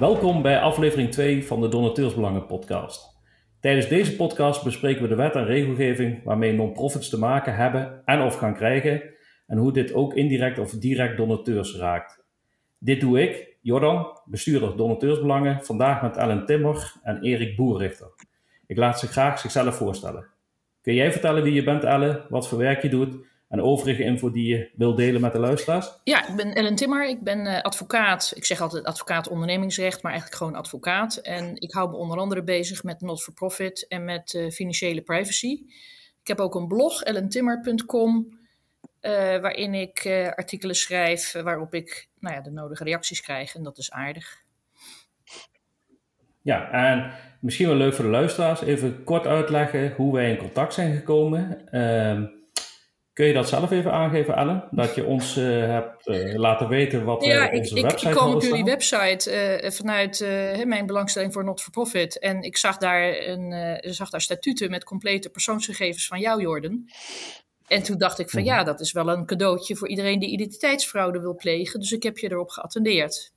[0.00, 3.20] Welkom bij aflevering 2 van de Donateursbelangen podcast.
[3.60, 8.20] Tijdens deze podcast bespreken we de wet en regelgeving waarmee non-profits te maken hebben en
[8.20, 9.02] of gaan krijgen
[9.46, 12.24] en hoe dit ook indirect of direct donateurs raakt.
[12.78, 18.12] Dit doe ik, Jordan, bestuurder Donateursbelangen, vandaag met Ellen Timmer en Erik Boerrichter.
[18.66, 20.26] Ik laat ze graag zichzelf voorstellen.
[20.82, 23.16] Kun jij vertellen wie je bent, Ellen, wat voor werk je doet
[23.50, 25.92] en overige info die je wil delen met de luisteraars?
[26.04, 27.08] Ja, ik ben Ellen Timmer.
[27.08, 28.32] Ik ben uh, advocaat.
[28.34, 31.16] Ik zeg altijd advocaat ondernemingsrecht, maar eigenlijk gewoon advocaat.
[31.16, 35.62] En ik hou me onder andere bezig met not-for-profit en met uh, financiële privacy.
[36.20, 38.38] Ik heb ook een blog, ellentimmer.com,
[39.00, 39.10] uh,
[39.40, 43.54] waarin ik artikelen schrijf waarop ik nou ja, de nodige reacties krijg.
[43.54, 44.42] En dat is aardig.
[46.42, 48.62] Ja, en misschien wel leuk voor de luisteraars.
[48.62, 51.68] Even kort uitleggen hoe wij in contact zijn gekomen.
[51.70, 52.39] Uh,
[53.12, 54.68] Kun je dat zelf even aangeven, Ellen?
[54.70, 58.12] Dat je ons uh, hebt uh, laten weten wat ja, uh, onze ik, website is?
[58.12, 60.20] ik kwam op jullie website vanuit
[60.64, 62.18] mijn belangstelling voor not-for-profit.
[62.18, 66.84] En ik zag daar, een, zag daar statuten met complete persoonsgegevens van jou, Jordan.
[67.66, 71.20] En toen dacht ik van ja, dat is wel een cadeautje voor iedereen die identiteitsfraude
[71.20, 71.80] wil plegen.
[71.80, 73.32] Dus ik heb je erop geattendeerd.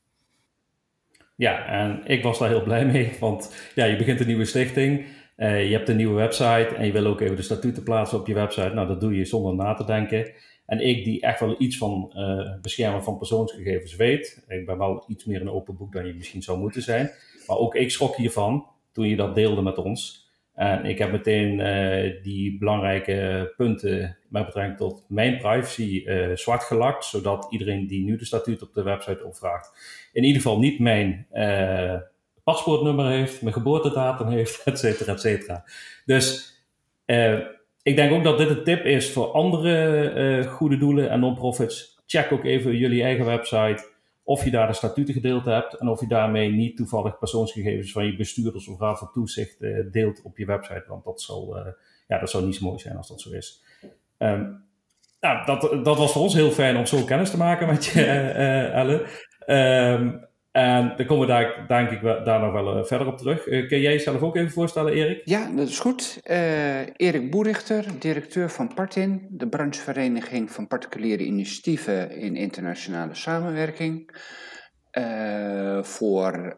[1.36, 5.06] Ja, en ik was daar heel blij mee, want ja, je begint een nieuwe stichting.
[5.38, 8.28] Uh, je hebt een nieuwe website en je wil ook even de statuten plaatsen op
[8.28, 8.74] je website.
[8.74, 10.32] Nou, dat doe je zonder na te denken.
[10.66, 14.46] En ik, die echt wel iets van uh, beschermen van persoonsgegevens weet.
[14.48, 17.12] Ik ben wel iets meer een open boek dan je misschien zou moeten zijn.
[17.48, 20.22] Maar ook ik schrok hiervan toen je dat deelde met ons.
[20.54, 27.06] En ik heb meteen uh, die belangrijke punten met betrekking tot mijn privacy zwart gelakt.
[27.06, 29.72] Zodat iedereen die nu de statuut op de website opvraagt,
[30.14, 31.28] in ieder geval niet mijn
[32.44, 35.64] paspoortnummer heeft, mijn geboortedatum heeft, et cetera, et cetera.
[36.06, 36.58] Dus
[37.06, 37.40] uh,
[37.82, 42.02] ik denk ook dat dit een tip is voor andere uh, goede doelen en non-profits.
[42.06, 43.92] Check ook even jullie eigen website
[44.24, 48.06] of je daar de statuten gedeeld hebt en of je daarmee niet toevallig persoonsgegevens van
[48.06, 50.86] je bestuurders of raad van toezicht uh, deelt op je website.
[50.88, 51.58] Want dat zal,
[52.08, 53.64] ja, dat zou niet zo mooi zijn als dat zo is.
[54.18, 54.66] Um,
[55.20, 58.06] nou, dat, dat was voor ons heel fijn om zo kennis te maken met je,
[58.74, 59.02] Ellen.
[59.48, 63.48] Um, en dan komen we daar, denk ik, daar nog wel uh, verder op terug.
[63.48, 65.22] Uh, kun jij jezelf ook even voorstellen, Erik?
[65.26, 66.20] Ja, dat is goed.
[66.24, 74.22] Uh, Erik Boerichter, directeur van Partin, de branchevereniging van particuliere initiatieven in internationale samenwerking.
[75.82, 76.54] voor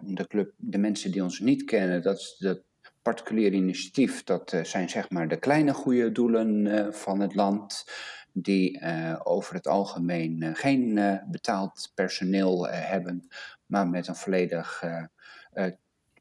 [0.00, 2.62] de club, de mensen die ons niet kennen, dat is dat
[3.02, 7.84] particuliere initiatief, dat zijn zeg maar de kleine goede doelen van het land
[8.32, 13.28] die uh, over het algemeen uh, geen uh, betaald personeel hebben,
[13.66, 14.84] maar met een volledig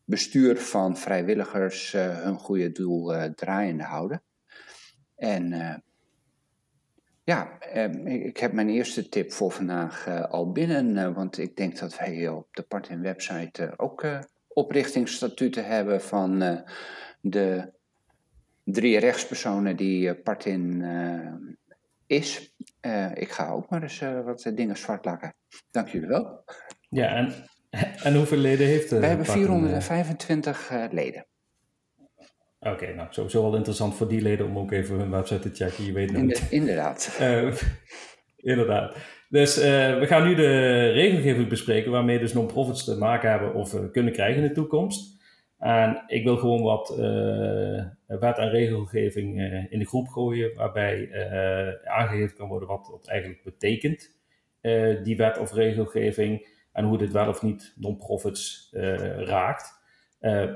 [0.05, 4.21] bestuur van vrijwilligers hun goede doel draaiende houden.
[5.15, 5.83] En
[7.23, 7.59] ja,
[8.05, 12.47] ik heb mijn eerste tip voor vandaag al binnen, want ik denk dat wij op
[12.55, 14.05] de Partin website ook
[14.47, 16.63] oprichtingsstatuten hebben van
[17.21, 17.71] de
[18.63, 20.83] drie rechtspersonen die Partin
[22.11, 22.53] is.
[22.81, 25.35] Uh, ik ga ook maar eens uh, wat dingen zwart lakken.
[25.71, 26.43] Dank jullie wel.
[26.89, 27.33] Ja, en,
[28.03, 31.25] en hoeveel leden heeft uh, We hebben 425 leden.
[32.59, 35.63] Oké, okay, nou sowieso wel interessant voor die leden om ook even hun website te
[35.63, 35.85] checken.
[35.85, 36.47] Je weet nooit.
[36.49, 37.19] Inderdaad.
[38.35, 38.95] inderdaad.
[39.29, 44.13] Dus we gaan nu de regelgeving bespreken waarmee dus non-profits te maken hebben of kunnen
[44.13, 45.20] krijgen in de toekomst.
[45.61, 47.85] En ik wil gewoon wat uh,
[48.19, 53.07] wet en regelgeving uh, in de groep gooien, waarbij uh, aangegeven kan worden wat dat
[53.07, 54.19] eigenlijk betekent,
[55.03, 58.69] die wet of regelgeving, en hoe dit wel of niet non-profits
[59.17, 59.73] raakt.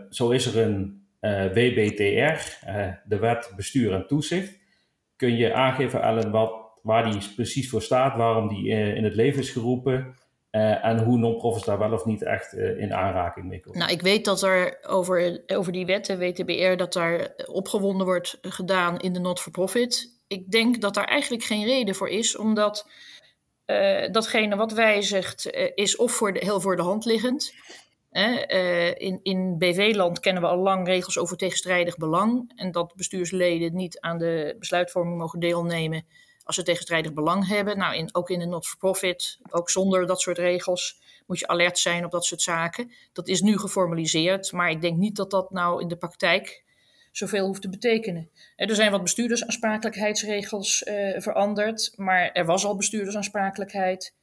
[0.09, 1.07] zo is er een
[1.53, 2.67] WBTR,
[3.05, 4.59] de Wet Bestuur en Toezicht.
[5.15, 9.39] Kun je aangeven, Ellen, wat, waar die precies voor staat, waarom die in het leven
[9.39, 10.15] is geroepen
[10.55, 13.79] uh, en hoe non-profits daar wel of niet echt uh, in aanraking mee komen.
[13.79, 18.37] Nou, ik weet dat er over, over die wet, de WTBR, dat daar opgewonden wordt
[18.41, 20.19] gedaan in de not-for-profit.
[20.27, 22.89] Ik denk dat daar eigenlijk geen reden voor is, omdat
[23.65, 27.53] uh, datgene wat wijzigt is of voor heel voor de hand liggend.
[28.97, 32.51] in in BV-land kennen we al lang regels over tegenstrijdig belang.
[32.55, 36.05] En dat bestuursleden niet aan de besluitvorming mogen deelnemen
[36.45, 37.77] als ze tegenstrijdig belang hebben.
[37.77, 42.05] Nou, in, ook in de not-for-profit, ook zonder dat soort regels, moet je alert zijn
[42.05, 42.91] op dat soort zaken.
[43.13, 46.63] Dat is nu geformaliseerd, maar ik denk niet dat dat nou in de praktijk
[47.11, 48.29] zoveel hoeft te betekenen.
[48.55, 54.13] Er zijn wat bestuurdersaansprakelijkheidsregels uh, veranderd, maar er was al bestuurdersaansprakelijkheid.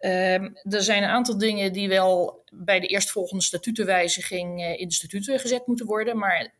[0.00, 4.94] Um, er zijn een aantal dingen die wel bij de eerstvolgende statutenwijziging uh, in de
[4.94, 6.54] statuten gezet moeten worden, maar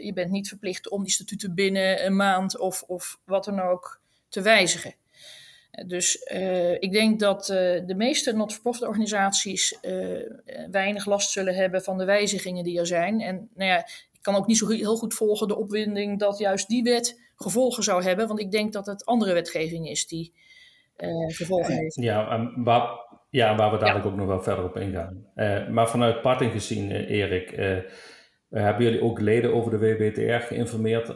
[0.00, 4.00] je bent niet verplicht om die statuten binnen een maand of, of wat dan ook
[4.28, 4.94] te wijzigen.
[5.86, 10.18] Dus uh, ik denk dat uh, de meeste not-for-profit organisaties uh,
[10.70, 13.20] weinig last zullen hebben van de wijzigingen die er zijn.
[13.20, 13.78] En nou ja,
[14.12, 17.82] ik kan ook niet zo heel goed volgen de opwinding dat juist die wet gevolgen
[17.82, 18.26] zou hebben.
[18.26, 20.32] Want ik denk dat het andere wetgeving is die
[21.28, 21.94] gevolgen heeft.
[21.94, 22.88] Ja, waar,
[23.30, 25.26] ja, waar we dadelijk ook nog wel verder op ingaan.
[25.72, 27.50] maar vanuit parting gezien, Erik
[28.50, 31.12] hebben jullie ook leden over de WBTR geïnformeerd?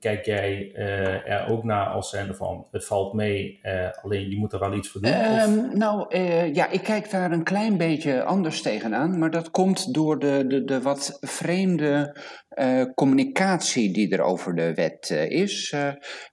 [0.00, 4.36] Kijk jij uh, er ook naar als zijnde van het valt mee, uh, alleen je
[4.36, 5.40] moet er wel iets voor doen?
[5.40, 6.18] Um, nou
[6.52, 10.64] ja, ik kijk daar een klein beetje anders tegenaan, maar dat komt door de, de,
[10.64, 12.16] de wat vreemde
[12.94, 15.74] communicatie die er over de wet is.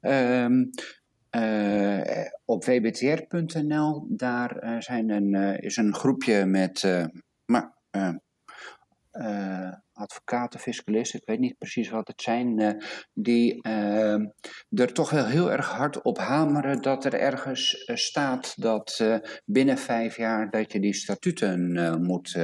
[0.01, 0.69] Um,
[2.45, 7.07] op wbtr.nl, daar zijn een, is een groepje met.
[7.45, 7.73] maar,
[9.95, 12.69] advocaten, fiscalisten, ik weet niet precies wat het zijn, uh,
[13.13, 14.19] die uh,
[14.69, 19.03] er toch wel heel erg hard op hameren dat er ergens uh, staat dat
[19.45, 22.37] binnen vijf jaar dat je die statuten moet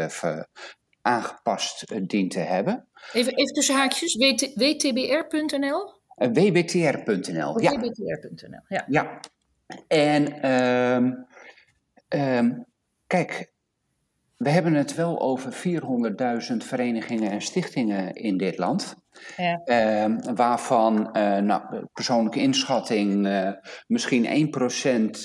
[1.01, 2.87] aangepast dient te hebben.
[3.13, 5.99] Even, even tussen haakjes, WT, wtbr.nl?
[6.15, 7.71] wbtr.nl, ja.
[7.79, 8.85] wbtr.nl, ja.
[8.87, 9.19] Ja,
[9.87, 11.27] en um,
[12.09, 12.65] um,
[13.07, 13.50] kijk,
[14.41, 15.53] we hebben het wel over
[16.51, 18.95] 400.000 verenigingen en stichtingen in dit land.
[19.37, 19.61] Ja.
[19.65, 23.51] Uh, waarvan, uh, nou, persoonlijke inschatting, uh,
[23.87, 24.51] misschien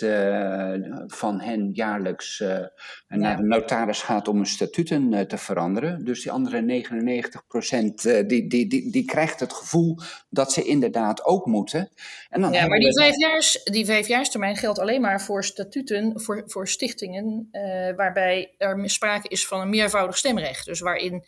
[0.00, 0.72] 1% uh,
[1.06, 2.70] van hen jaarlijks ja.
[3.08, 6.04] naar de notaris gaat om hun statuten te veranderen.
[6.04, 6.84] Dus die andere
[8.22, 9.98] 99% die, die, die, die krijgt het gevoel
[10.28, 11.90] dat ze inderdaad ook moeten.
[12.28, 16.68] En dan ja, maar die, vijfjaars, die vijfjaarstermijn geldt alleen maar voor statuten, voor, voor
[16.68, 17.48] stichtingen,
[17.96, 20.64] waarbij er sprake is van een meervoudig stemrecht.
[20.64, 21.24] Dus waarin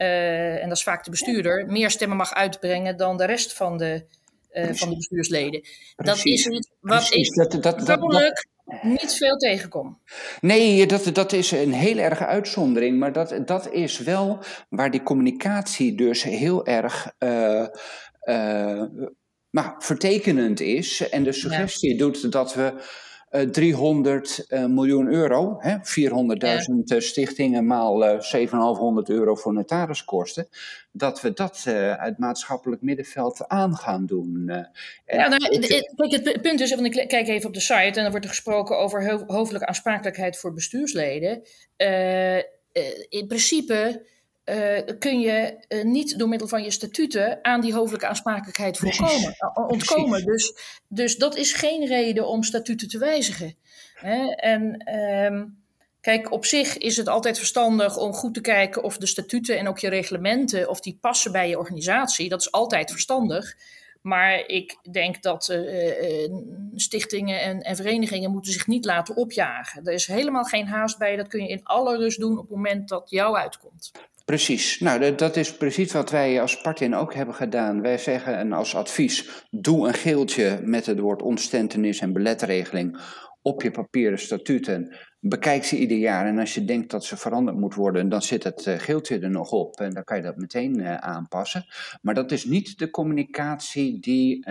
[0.00, 3.78] uh, en dat is vaak de bestuurder, meer stemmen mag uitbrengen dan de rest van
[3.78, 4.04] de,
[4.52, 5.64] uh, van de bestuursleden.
[5.96, 6.44] Dat is iets
[6.80, 7.28] wat Precies.
[7.28, 8.46] ik dat, dat, dat,
[8.82, 9.98] niet veel tegenkom.
[10.40, 14.38] Nee, dat, dat is een heel erge uitzondering, maar dat, dat is wel
[14.68, 17.14] waar die communicatie dus heel erg.
[17.18, 17.66] Uh,
[19.50, 21.98] maar vertekenend is en de suggestie ja.
[21.98, 22.72] doet dat we
[23.30, 25.64] 300 uh, eh, miljoen euro, 400.000
[26.38, 26.58] ja.
[26.84, 30.48] Eh, stichtingen maal uh, 7,500 euro voor notariskosten,
[30.92, 31.64] dat we dat
[31.96, 34.44] uit maatschappelijk middenveld aan gaan doen.
[35.06, 35.58] ja, nou,
[35.96, 38.30] kijk, het punt is, want ik kijk even op de site en dan wordt er
[38.30, 41.42] gesproken over ho hoofdelijke aansprakelijkheid voor bestuursleden.
[43.08, 44.06] in principe
[44.50, 49.36] uh, kun je uh, niet door middel van je statuten aan die hoofdelijke aansprakelijkheid voorkomen,
[49.56, 50.24] uh, ontkomen.
[50.24, 50.54] Dus,
[50.88, 53.54] dus dat is geen reden om statuten te wijzigen.
[53.94, 54.26] Hè?
[54.34, 54.94] En
[55.24, 55.58] um,
[56.00, 59.68] kijk, op zich is het altijd verstandig om goed te kijken of de statuten en
[59.68, 62.28] ook je reglementen, of die passen bij je organisatie.
[62.28, 63.56] Dat is altijd verstandig.
[64.00, 65.58] Maar ik denk dat
[66.74, 69.86] stichtingen en, en, verenigingen moeten zich niet laten opjagen.
[69.86, 71.16] Er is helemaal geen haast bij.
[71.16, 73.90] Dat kun je in alle rust doen op het moment dat jou uitkomt.
[74.24, 74.80] Precies.
[74.80, 77.80] Nou, dat is precies wat wij als Partin ook hebben gedaan.
[77.82, 83.00] Wij zeggen en als advies: doe een geeltje met het woord ontstentenis en beletregeling
[83.42, 84.96] op je papieren statuten.
[85.22, 88.44] Bekijk ze ieder jaar en als je denkt dat ze veranderd moet worden, dan zit
[88.44, 91.66] het uh, geeltje er nog op en dan kan je dat meteen uh, aanpassen.
[92.02, 94.44] Maar dat is niet de communicatie die uh,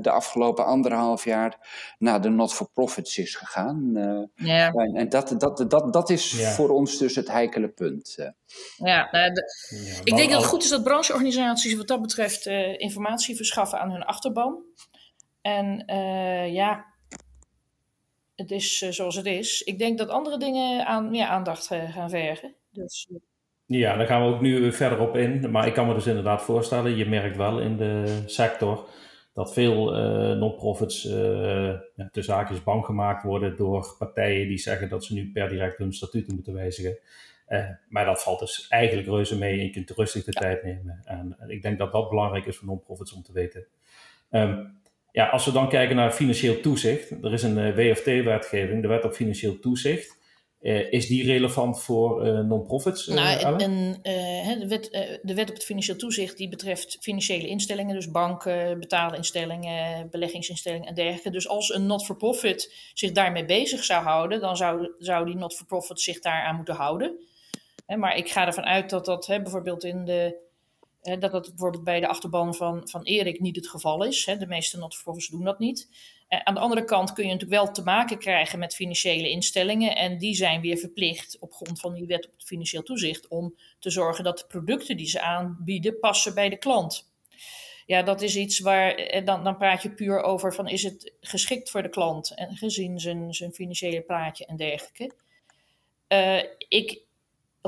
[0.00, 1.58] de afgelopen anderhalf jaar
[1.98, 3.92] naar de not-for-profits is gegaan.
[4.34, 4.72] Ja.
[4.72, 6.50] En dat, dat, dat, dat is ja.
[6.50, 8.14] voor ons dus het heikele punt.
[8.76, 9.42] Ja, nou, de,
[9.84, 13.90] ja ik denk dat het goed is dat brancheorganisaties wat dat betreft informatie verschaffen aan
[13.90, 14.62] hun achterban.
[15.40, 15.84] En
[16.52, 16.94] ja,
[18.36, 19.62] het is uh, zoals het is.
[19.62, 22.54] Ik denk dat andere dingen aan, ja, aandacht uh, gaan vergen.
[22.70, 23.18] Dus, uh...
[23.66, 25.50] Ja, daar gaan we ook nu verder op in.
[25.50, 28.88] Maar ik kan me dus inderdaad voorstellen, je merkt wel in de sector
[29.34, 29.90] dat veel
[30.36, 35.48] non-profits ja, tussen haakjes bang gemaakt worden door partijen die zeggen dat ze nu per
[35.48, 36.98] direct hun statuten moeten wijzigen.
[37.88, 40.40] maar dat valt dus eigenlijk reuze mee en je kunt rustig de ja.
[40.40, 41.00] tijd nemen.
[41.04, 43.66] En, en, ik denk dat dat belangrijk is voor non-profits om te weten.
[44.30, 44.80] Um,
[45.16, 49.04] ja, als we dan kijken naar financieel toezicht, er is een uh, WFT-wetgeving, de wet
[49.04, 50.18] op financieel toezicht.
[50.60, 53.06] Uh, is die relevant voor uh, non-profits?
[53.06, 54.00] nou, en,
[54.60, 60.10] de, wet, de wet op het financieel toezicht die betreft financiële instellingen, dus banken, betaalinstellingen,
[60.10, 61.30] beleggingsinstellingen en dergelijke.
[61.30, 66.18] Dus als een not-for-profit zich daarmee bezig zou houden, dan zou, zou die not-for-profit zich
[66.18, 67.18] daaraan moeten houden.
[67.86, 70.44] maar ik ga ervan uit dat dat bijvoorbeeld in de
[71.14, 74.24] dat dat bijvoorbeeld bij de achterban van, van Erik niet het geval is.
[74.24, 75.88] De meeste not-for-profits doen dat niet.
[76.28, 79.96] Eh, aan de andere kant kun je natuurlijk wel te maken krijgen met financiële instellingen.
[79.96, 83.56] En die zijn weer verplicht op grond van die wet op het financieel toezicht om
[83.78, 87.10] te zorgen dat de producten die ze aanbieden passen bij de klant.
[87.86, 91.12] Ja, dat is iets waar, eh, dan, dan praat je puur over van is het
[91.20, 95.12] geschikt voor de klant en gezien zijn, zijn financiële plaatje en dergelijke.
[96.68, 97.05] Ik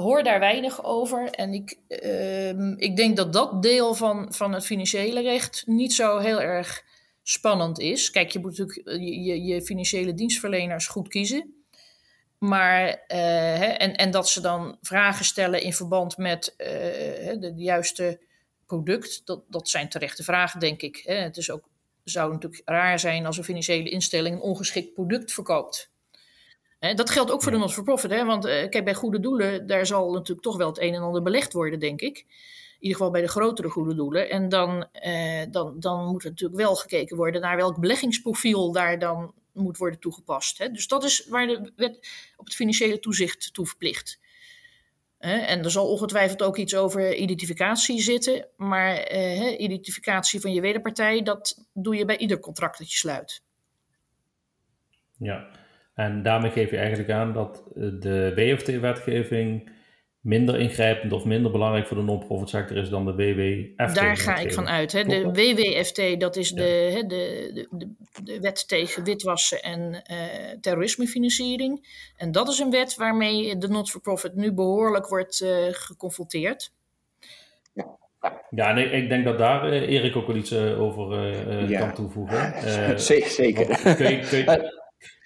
[0.00, 4.66] hoor daar weinig over en ik, uh, ik denk dat dat deel van, van het
[4.66, 6.84] financiële recht niet zo heel erg
[7.22, 8.10] spannend is.
[8.10, 11.52] Kijk, je moet natuurlijk je, je financiële dienstverleners goed kiezen.
[12.38, 17.52] Maar, uh, hè, en, en dat ze dan vragen stellen in verband met uh, de,
[17.54, 18.20] de, juiste
[18.66, 21.02] product, dat, dat zijn terechte vragen, denk ik.
[21.04, 21.14] Hè.
[21.14, 21.68] Het is ook,
[22.04, 25.90] zou natuurlijk raar zijn als een financiële instelling een ongeschikt product verkoopt.
[26.78, 30.12] Dat geldt ook voor de not-for-profit, hè, want uh, kijk, bij goede doelen, daar zal
[30.12, 32.16] natuurlijk toch wel het een en ander belegd worden, denk ik.
[32.18, 34.30] In ieder geval bij de grotere goede doelen.
[34.30, 34.86] En dan,
[35.50, 39.98] dan, dan moet er natuurlijk wel gekeken worden naar welk beleggingsprofiel daar dan moet worden
[39.98, 40.58] toegepast.
[40.58, 40.70] Hè.
[40.70, 44.18] Dus dat is waar de wet op het financiële toezicht toe verplicht.
[45.18, 48.48] En er zal ongetwijfeld ook iets over identificatie zitten.
[48.56, 53.42] Maar eh, identificatie van je wederpartij, dat doe je bij ieder contract dat je sluit.
[55.16, 55.50] Ja,
[55.98, 59.70] en daarmee geef je eigenlijk aan dat eh, de WFT-wetgeving
[60.20, 63.94] minder ingrijpend of minder belangrijk voor de non-profit sector is dan de WWFT.
[63.94, 64.92] Daar ga ik van uit.
[64.92, 65.04] Hè.
[65.04, 70.16] De WWFT, dat is de, hè, de, de, de, wet tegen witwassen en uh,
[70.60, 71.86] terrorismefinanciering.
[72.16, 76.72] En dat is een wet waarmee de not-for-profit nu behoorlijk wordt uh, geconfronteerd.
[78.50, 81.26] Ja, en ik, ik, denk dat daar uh, Erik ook wel iets over
[81.68, 81.78] ja.
[81.78, 82.54] kan toevoegen.
[83.00, 83.94] Zeker.
[83.96, 84.76] Kun je, kun, je,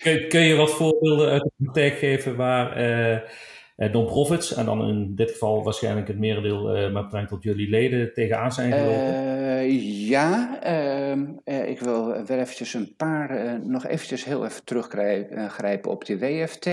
[0.02, 3.18] kun, je, wat voorbeelden uit de praktijk geven waar uh,
[3.76, 8.12] non-profits en dan in dit geval waarschijnlijk het merendeel uh, met betrekking tot jullie leden
[8.12, 9.30] tegenaan zijn gelopen?
[9.64, 16.06] Uh, ja, ehm, ik wil wel eventjes een paar, nog eventjes heel even teruggrijpen op
[16.06, 16.68] die WFT.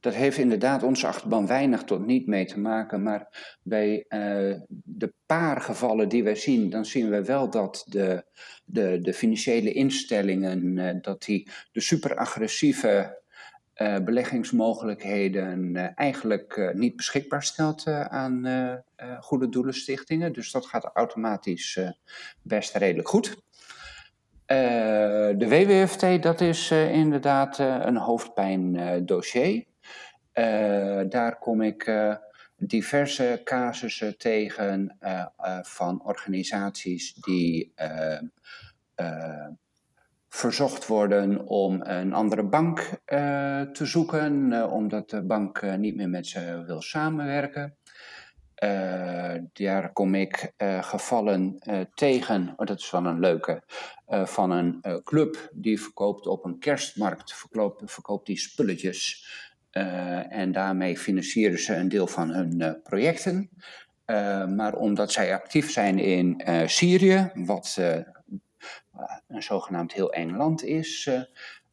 [0.00, 4.04] dat heeft inderdaad onze achterban weinig tot niet mee te maken, maar bij
[4.84, 8.24] de paar gevallen die wij zien, dan zien we wel dat de,
[8.64, 13.21] de, de financiële instellingen, dat die de superagressieve
[13.76, 18.46] uh, beleggingsmogelijkheden uh, eigenlijk uh, niet beschikbaar stelt aan
[19.20, 20.32] goede doelenstichtingen.
[20.32, 21.80] Dus dat gaat automatisch
[22.42, 23.42] best redelijk goed.
[24.46, 29.64] de WWFT, dat is inderdaad een hoofdpijndossier.
[31.08, 31.92] daar kom ik
[32.56, 34.98] diverse casussen tegen
[35.62, 37.72] van organisaties die
[40.34, 45.96] verzocht worden om een andere bank uh, te zoeken, uh, omdat de bank uh, niet
[45.96, 47.76] meer met ze wil samenwerken.
[49.52, 51.58] daar kom ik gevallen
[51.94, 53.62] tegen, oh, dat is wel een leuke,
[54.06, 59.26] van een club die verkoopt op een kerstmarkt, verkoopt, verkoopt die spulletjes.
[60.28, 63.50] en daarmee financieren ze een deel van hun projecten.
[64.56, 67.78] maar omdat zij actief zijn in Syrië, wat
[69.28, 71.10] een zogenaamd heel eng land is,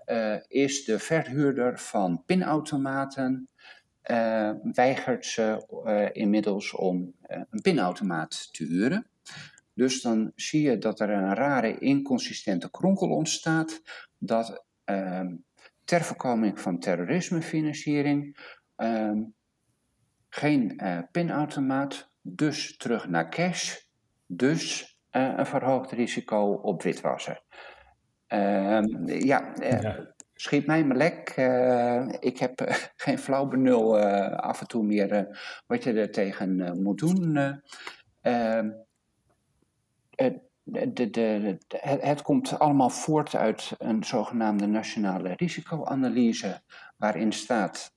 [0.05, 3.50] uh, is de verhuurder van pinautomaten
[4.74, 5.65] weigert ze
[6.13, 9.08] inmiddels om een pinautomaat te huren.
[9.74, 13.81] Dus dan zie je dat er een rare inconsistente kronkel ontstaat
[14.17, 15.36] dat ehm,
[15.84, 18.38] ter voorkoming van terrorismefinanciering
[18.75, 19.22] ehm,
[20.29, 20.81] geen
[21.12, 23.77] pinautomaat, dus terug naar cash,
[24.25, 27.42] dus een verhoogd risico op witwassen.
[28.34, 30.00] Uh, ja, uh,
[30.34, 31.34] schiet mij maar lek.
[31.38, 32.62] Uh, ik heb
[32.96, 34.00] geen flauw benul
[34.36, 37.38] af en toe meer wat je er tegen moet doen.
[38.22, 38.70] Ehm,
[40.63, 46.62] de, de, de, het, het, komt allemaal voort uit een zogenaamde nationale risicoanalyse,
[46.98, 47.94] waarin staat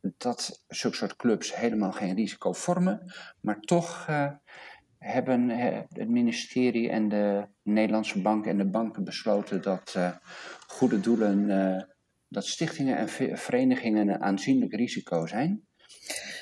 [0.00, 4.06] dat zulke soort clubs helemaal geen risico vormen, maar toch
[5.04, 10.10] hebben het ministerie en de Nederlandse bank en de banken besloten dat uh,
[10.66, 11.82] goede doelen, uh,
[12.28, 15.66] dat stichtingen en verenigingen een aanzienlijk risico zijn.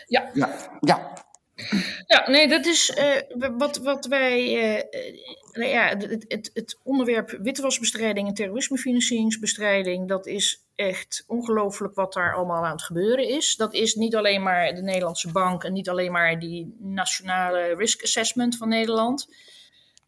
[0.06, 0.30] Ja.
[0.32, 1.26] Ja, ja.
[2.06, 4.52] Ja, nee, dat is uh, wat, wat wij.
[5.52, 12.34] nou ja, het, het, het, onderwerp witwasbestrijding en terrorismefinancieringsbestrijding, dat is echt ongelooflijk wat daar
[12.34, 13.56] allemaal aan het gebeuren is.
[13.56, 18.02] Dat is niet alleen maar de Nederlandse bank en niet alleen maar die nationale risk
[18.02, 19.28] assessment van Nederland.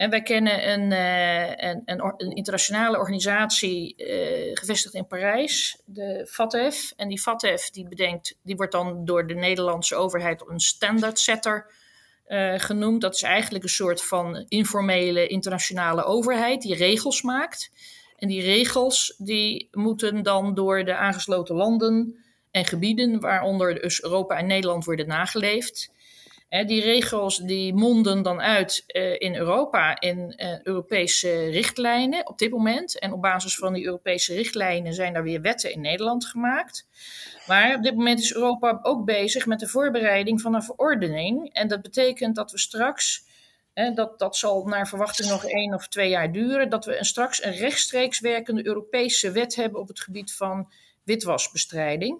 [0.00, 6.92] En wij kennen een, uh, een, internationale organisatie uh, gevestigd in Parijs, de FATF.
[6.96, 11.72] En die FATF die bedenkt, die wordt dan door de Nederlandse overheid een standard setter
[12.28, 13.00] uh, genoemd.
[13.00, 17.70] Dat is eigenlijk een soort van informele internationale overheid die regels maakt.
[18.16, 24.36] En die regels die moeten dan door de aangesloten landen en gebieden, waaronder dus Europa
[24.36, 25.90] en Nederland, worden nageleefd.
[26.50, 28.84] Die regels die monden dan uit
[29.18, 32.98] in Europa in Europese richtlijnen op dit moment.
[32.98, 36.88] En op basis van die Europese richtlijnen zijn er weer wetten in Nederland gemaakt.
[37.46, 41.52] Maar op dit moment is Europa ook bezig met de voorbereiding van een verordening.
[41.52, 43.28] En dat betekent dat we straks
[43.94, 46.68] dat, dat zal naar verwachting nog één of twee jaar duren.
[46.68, 50.72] Dat we een, straks een rechtstreeks werkende Europese wet hebben op het gebied van
[51.04, 52.18] witwasbestrijding.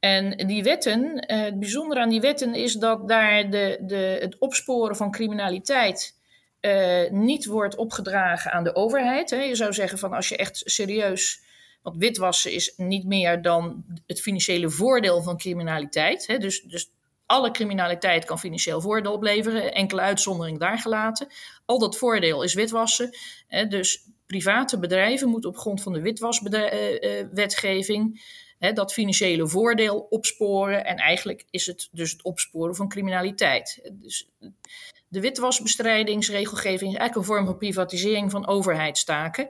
[0.00, 4.38] En die wetten, eh, het bijzondere aan die wetten is dat daar de, de, het
[4.38, 6.16] opsporen van criminaliteit
[6.60, 9.30] uh, niet wordt opgedragen aan de overheid.
[9.30, 9.42] Hè.
[9.42, 11.46] Je zou zeggen van als je echt serieus.
[11.82, 16.26] Want witwassen is niet meer dan het financiële voordeel van criminaliteit.
[16.26, 16.38] Hè.
[16.38, 16.90] Dus, dus
[17.26, 21.28] alle criminaliteit kan financieel voordeel opleveren, enkele uitzondering daar gelaten.
[21.64, 23.16] Al dat voordeel is witwassen.
[23.46, 28.20] Hè, dus private bedrijven moeten op grond van de witwaswetgeving
[28.58, 30.84] hè, dat financiële voordeel opsporen.
[30.84, 33.90] En eigenlijk is het dus het opsporen van criminaliteit.
[33.92, 34.28] Dus
[35.08, 39.48] de witwasbestrijdingsregelgeving is eigenlijk een vorm van privatisering van overheidstaken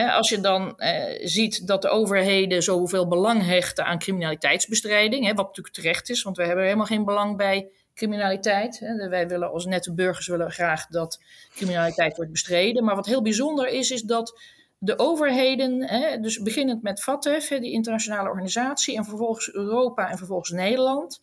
[0.00, 5.74] als je dan eh, ziet dat de overheden zoveel belang hechten aan criminaliteitsbestrijding, wat natuurlijk
[5.74, 8.78] terecht is, want we hebben helemaal geen belang bij criminaliteit.
[9.08, 11.20] Wij willen als nette burgers willen graag dat
[11.54, 12.84] criminaliteit wordt bestreden.
[12.84, 14.40] Maar wat heel bijzonder is, is dat
[14.84, 20.50] de overheden, hè, dus beginnend met FATF, die internationale organisatie, en vervolgens Europa en vervolgens
[20.50, 21.22] Nederland,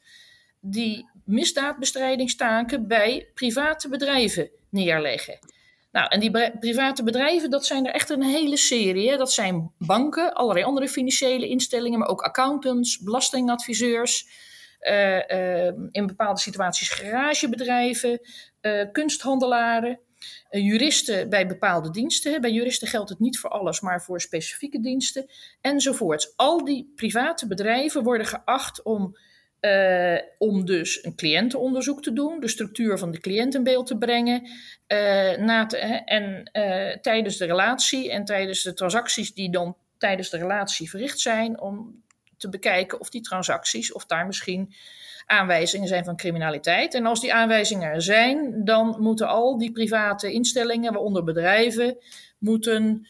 [0.59, 5.39] die misdaadbestrijdingstaken bij private bedrijven neerleggen.
[5.91, 9.09] Nou, en die private bedrijven, dat zijn er echt een hele serie.
[9.09, 9.17] Hè.
[9.17, 14.47] Dat zijn banken, allerlei andere financiële instellingen, maar ook accountants, belastingadviseurs.
[14.81, 18.19] Uh, uh, in bepaalde situaties garagebedrijven,
[18.61, 19.99] uh, kunsthandelaren,
[20.49, 22.41] juristen bij bepaalde diensten.
[22.41, 25.29] Bij juristen geldt het niet voor alles, maar voor specifieke diensten
[25.61, 26.33] enzovoorts.
[26.35, 29.17] Al die private bedrijven worden geacht om
[29.61, 33.97] uh, om dus een cliëntenonderzoek te doen, de structuur van de cliënt in beeld te
[33.97, 34.41] brengen.
[34.87, 36.51] Uh, na te, en
[37.01, 42.03] tijdens de relatie en tijdens de transacties die dan tijdens de relatie verricht zijn, om
[42.37, 44.73] te bekijken of die transacties, of daar misschien
[45.29, 46.93] aanwijzingen zijn van criminaliteit.
[46.93, 51.97] En als die aanwijzingen er zijn, dan moeten al die private instellingen, waaronder bedrijven,
[52.37, 53.07] moeten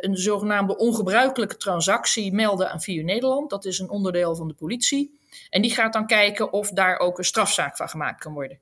[0.00, 3.50] een zogenaamde ongebruikelijke transactie melden aan VU Nederland.
[3.50, 5.18] Dat is een onderdeel van de politie.
[5.50, 8.58] En die gaat dan kijken of daar ook een strafzaak van gemaakt kan worden.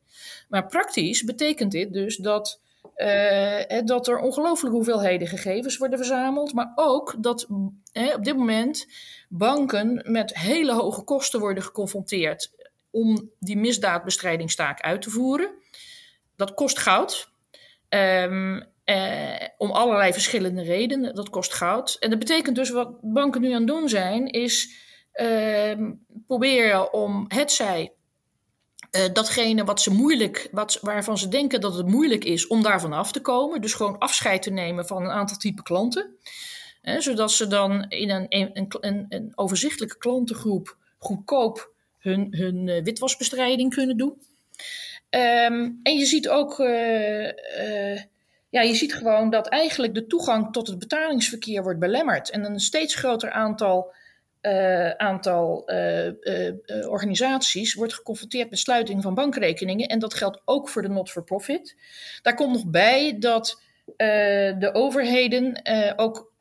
[0.48, 2.60] Maar praktisch betekent dit dus dat,
[2.96, 7.46] uh, dat er ongelooflijke hoeveelheden gegevens worden verzameld, maar ook dat
[8.14, 8.86] op dit moment
[9.28, 12.50] banken met hele hoge kosten worden geconfronteerd
[12.90, 15.50] om die misdaadbestrijdingstaak uit te voeren.
[16.36, 17.30] Dat kost goud.
[17.88, 18.68] Um,
[19.56, 21.14] om allerlei verschillende redenen.
[21.14, 21.96] Dat kost goud.
[22.00, 24.70] En dat betekent dus wat banken nu aan het doen zijn, is
[25.14, 25.88] uh,
[26.26, 27.92] proberen om hetzij
[28.90, 32.92] uh, datgene wat ze moeilijk, wat, waarvan ze denken dat het moeilijk is om daarvan
[32.92, 33.60] af te komen.
[33.60, 36.16] Dus gewoon afscheid te nemen van een aantal type klanten.
[36.98, 38.50] zodat ze dan in een, een,
[38.80, 44.22] een, een, overzichtelijke klantengroep goedkoop hun, hun uh, witwasbestrijding kunnen doen.
[45.10, 47.96] Um, en je ziet ook, uh,
[48.50, 52.30] ja, je ziet gewoon dat eigenlijk de toegang tot het betalingsverkeer wordt belemmerd.
[52.30, 53.92] En een steeds groter aantal
[54.96, 55.68] aantal
[56.88, 59.88] organisaties wordt geconfronteerd met sluiting van bankrekeningen.
[59.88, 61.76] En dat geldt ook voor de not-for-profit.
[62.22, 63.62] Daar komt nog bij dat
[64.58, 65.62] de overheden
[65.96, 66.32] ook,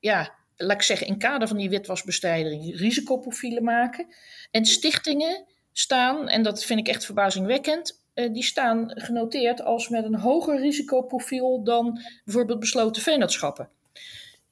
[0.00, 4.06] ja, laat ik zeggen, in kader van die witwasbestrijding risicoprofielen maken.
[4.50, 10.14] En stichtingen staan, en dat vind ik echt verbazingwekkend, die staan genoteerd als met een
[10.14, 13.68] hoger risicoprofiel dan bijvoorbeeld besloten vennootschappen.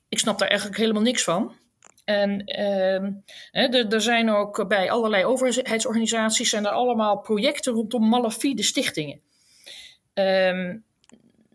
[0.09, 1.54] Ik snap daar eigenlijk helemaal niks van.
[2.04, 2.42] En
[3.52, 9.20] uh, er zijn ook bij allerlei overheidsorganisaties zijn er allemaal projecten rondom malafide stichtingen.
[10.14, 10.85] Um,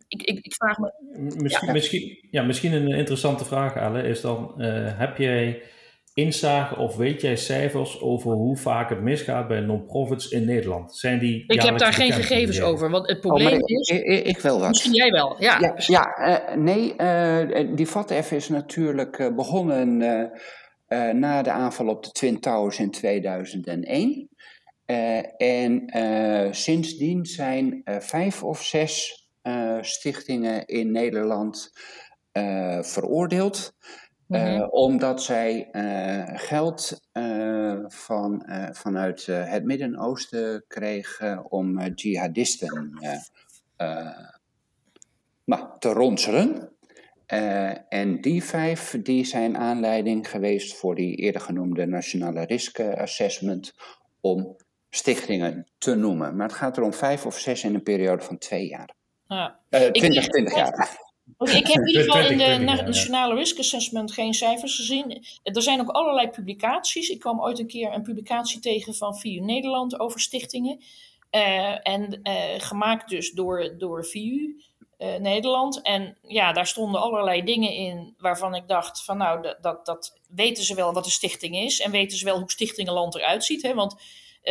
[0.07, 0.93] ik, ik, ik, vraag me.
[1.37, 1.73] Misschien, ja.
[1.73, 5.61] Misschien, ja, misschien een interessante vraag, Ale, is dan: uh, heb jij
[6.13, 10.95] inzage of weet jij cijfers over hoe vaak het misgaat bij non-profits in Nederland?
[10.95, 13.89] Zijn die ik heb daar geen gegevens over, want het oh, probleem oh, is...
[13.89, 14.67] Ik, ik, ik, wel wat.
[14.67, 15.59] Misschien jij wel, ja.
[15.59, 19.97] Ja, ja uh, nee, uh, die FATF is natuurlijk begonnen
[21.13, 24.29] na de aanval op de Twin Towers in 2001.
[25.37, 25.85] en
[26.51, 29.25] sindsdien zijn vijf of zes
[29.81, 31.71] stichtingen in Nederland
[32.81, 33.73] veroordeeld...
[34.31, 42.97] Uh, omdat zij uh, geld uh, van, vanuit het Midden-Oosten kregen om jihadisten
[45.45, 46.69] nou, te ronselen.
[47.89, 53.73] en die vijf die zijn aanleiding geweest voor die eerder genoemde Nationale Risk Assessment
[54.21, 54.55] om
[54.89, 56.35] stichtingen te noemen.
[56.35, 58.95] Maar het gaat er om vijf of zes in een periode van twee jaar.
[59.27, 59.59] Ja.
[59.69, 60.97] Eh Ik- 20, 20 jaar.
[61.37, 62.83] Ik heb in ieder geval in de 20, ja.
[62.83, 65.25] Nationale Risk Assessment geen cijfers gezien.
[65.43, 67.09] Er zijn ook allerlei publicaties.
[67.09, 70.79] Ik kwam ooit een keer een publicatie tegen van VU Nederland over stichtingen.
[71.31, 74.61] Eh, en eh, gemaakt dus door, door VU
[74.97, 75.81] eh, Nederland.
[75.81, 80.19] En ja, daar stonden allerlei dingen in waarvan ik dacht van nou, dat, dat, dat
[80.29, 81.79] weten ze wel wat een stichting is.
[81.79, 83.61] En weten ze wel hoe Stichtingenland eruit ziet.
[83.61, 83.73] Hè?
[83.73, 83.95] Want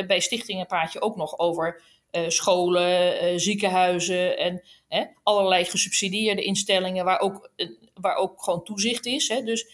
[0.06, 6.42] bij stichtingen praat je ook nog over eh, scholen, eh, ziekenhuizen en hè, allerlei gesubsidieerde
[6.42, 9.28] instellingen waar ook, eh, waar ook gewoon toezicht is.
[9.28, 9.42] Hè.
[9.42, 9.66] Dus,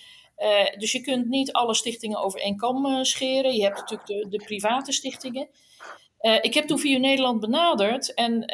[0.78, 3.54] dus je kunt niet alle stichtingen over één kam scheren.
[3.54, 5.48] Je hebt natuurlijk de, de private stichtingen.
[6.40, 8.44] Ik heb toen via Nederland benaderd en,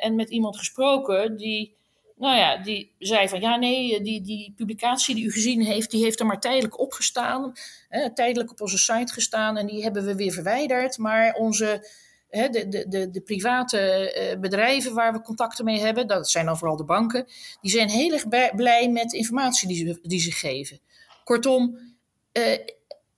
[0.00, 1.74] en met iemand gesproken die,
[2.16, 6.02] nou ja, die zei van ja nee, die, die publicatie die u gezien heeft, die
[6.02, 7.52] heeft er maar tijdelijk opgestaan.
[7.88, 10.98] Hè, tijdelijk op onze site gestaan en die hebben we weer verwijderd.
[10.98, 11.82] Maar onze
[12.30, 16.58] de, de, de, de private eh, bedrijven waar we contacten mee hebben, dat zijn dan
[16.58, 17.26] vooral de banken,
[17.60, 20.80] die zijn heel erg blij met de informatie die ze, die ze geven.
[21.24, 21.78] Kortom,
[22.32, 22.58] eh,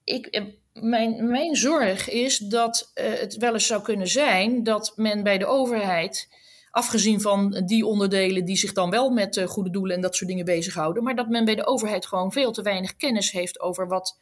[0.04, 5.22] ik, eh, mijn, mijn zorg is dat het wel eens zou kunnen zijn dat men
[5.22, 6.28] bij de overheid,
[6.70, 10.44] afgezien van die onderdelen die zich dan wel met goede doelen en dat soort dingen
[10.44, 14.18] bezighouden, maar dat men bij de overheid gewoon veel te weinig kennis heeft over wat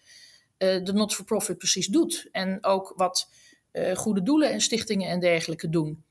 [0.58, 2.28] de not-for-profit precies doet.
[2.32, 3.28] En ook wat
[3.72, 6.04] eh, goede doelen en stichtingen en dergelijke doen.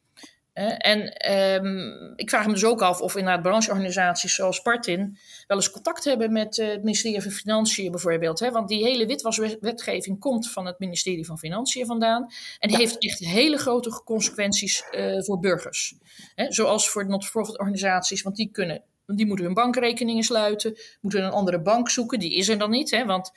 [0.68, 5.18] En ehm, ik vraag me dus ook af of inderdaad brancheorganisaties zoals Spartin
[5.48, 8.40] wel eens contact hebben met eh, het ministerie van Financiën bijvoorbeeld.
[8.40, 8.52] Hè?
[8.52, 12.32] Want die hele witwaswetgeving komt van het ministerie van Financiën vandaan.
[12.60, 15.96] En heeft echt hele grote consequenties eh, voor burgers.
[16.36, 16.52] Hè?
[16.52, 18.84] Zoals voor de not-for-profit organisaties, want die kunnen...
[19.06, 22.20] Die moeten hun bankrekeningen sluiten, moeten een andere bank zoeken.
[22.20, 23.06] Die is er dan niet, hè?
[23.06, 23.32] want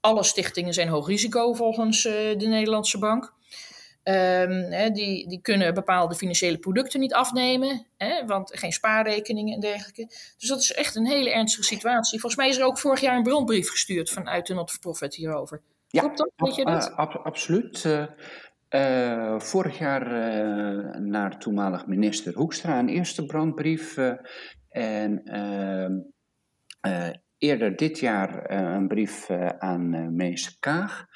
[0.00, 3.36] alle stichtingen zijn hoog risico volgens de Nederlandse bank.
[4.08, 9.60] Ehm, hè, die, die kunnen bepaalde financiële producten niet afnemen, hè, want geen spaarrekeningen en
[9.60, 10.06] dergelijke.
[10.38, 12.20] Dus dat is echt een hele ernstige situatie.
[12.20, 15.60] Volgens mij is er ook vorig jaar een brandbrief gestuurd vanuit de Not-for-Profit hierover.
[15.88, 16.30] Ja, Klopt dat?
[16.36, 16.88] Weet je dat?
[16.88, 17.84] eh, ab- absoluut.
[17.84, 18.04] Eh,
[18.68, 20.04] eh, vorig jaar
[21.00, 23.96] naar toenmalig minister Hoekstra een eerste brandbrief.
[24.68, 25.92] en ehm,
[26.80, 31.06] eh, eerder dit jaar een brief aan minister Kaag.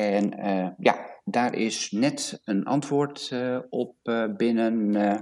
[0.00, 4.94] En eh, ja, daar is net een antwoord eh, op eh, binnen.
[4.96, 5.20] eh,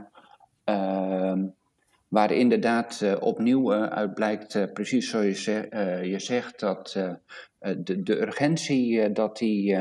[0.65, 1.47] ehm,
[2.09, 5.69] Waar inderdaad opnieuw uit blijkt, precies zoals je, zeg-
[6.07, 6.93] je zegt, dat
[7.59, 9.79] de, de urgentie dat die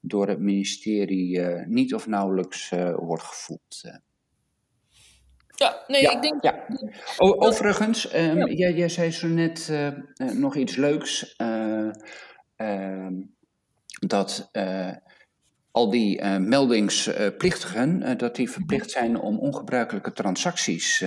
[0.00, 3.80] door het ministerie niet of nauwelijks wordt gevoeld.
[5.56, 6.42] Ja, nee, ja, ik denk.
[6.42, 6.66] ja.
[7.16, 8.46] O- overigens, ehm, Ja.
[8.46, 9.72] jij, jij zei zo net
[10.34, 11.36] nog iets leuks.
[11.36, 11.90] ehm,
[13.98, 14.90] dat eh,
[15.70, 21.04] al die eh, meldingsplichtigen, eh, dat die verplicht zijn om ongebruikelijke transacties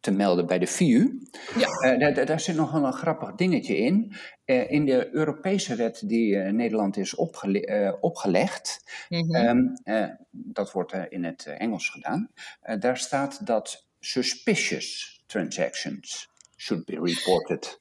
[0.00, 1.18] te melden bij de VU.
[1.58, 1.96] Ja.
[1.96, 4.14] Daar, daar- zit nog wel een grappig dingetje in.
[4.44, 9.34] In de Europese wet die Nederland is opgele- opgelegd, Mhm.
[9.34, 12.30] Ehm, eh, dat wordt in het Engels gedaan.
[12.78, 17.80] Daar staat dat suspicious transactions should be reported.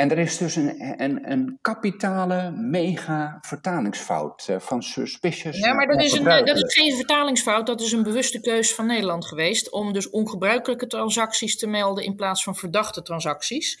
[0.00, 5.58] En er is dus een, een, een kapitale mega vertalingsfout eh, van suspicious.
[5.58, 7.66] Ja, maar dat is, een, eh, dat is geen vertalingsfout.
[7.66, 9.70] Dat is een bewuste keus van Nederland geweest.
[9.70, 13.78] Om dus ongebruikelijke transacties te melden in plaats van verdachte transacties.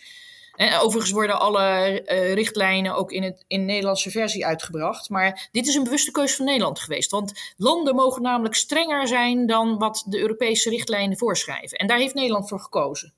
[0.54, 1.62] En overigens worden alle
[2.02, 5.08] eh, richtlijnen ook in, het, in de Nederlandse versie uitgebracht.
[5.08, 7.10] Maar dit is een bewuste keus van Nederland geweest.
[7.10, 11.78] Want landen mogen namelijk strenger zijn dan wat de Europese richtlijnen voorschrijven.
[11.78, 13.14] En daar heeft Nederland voor gekozen.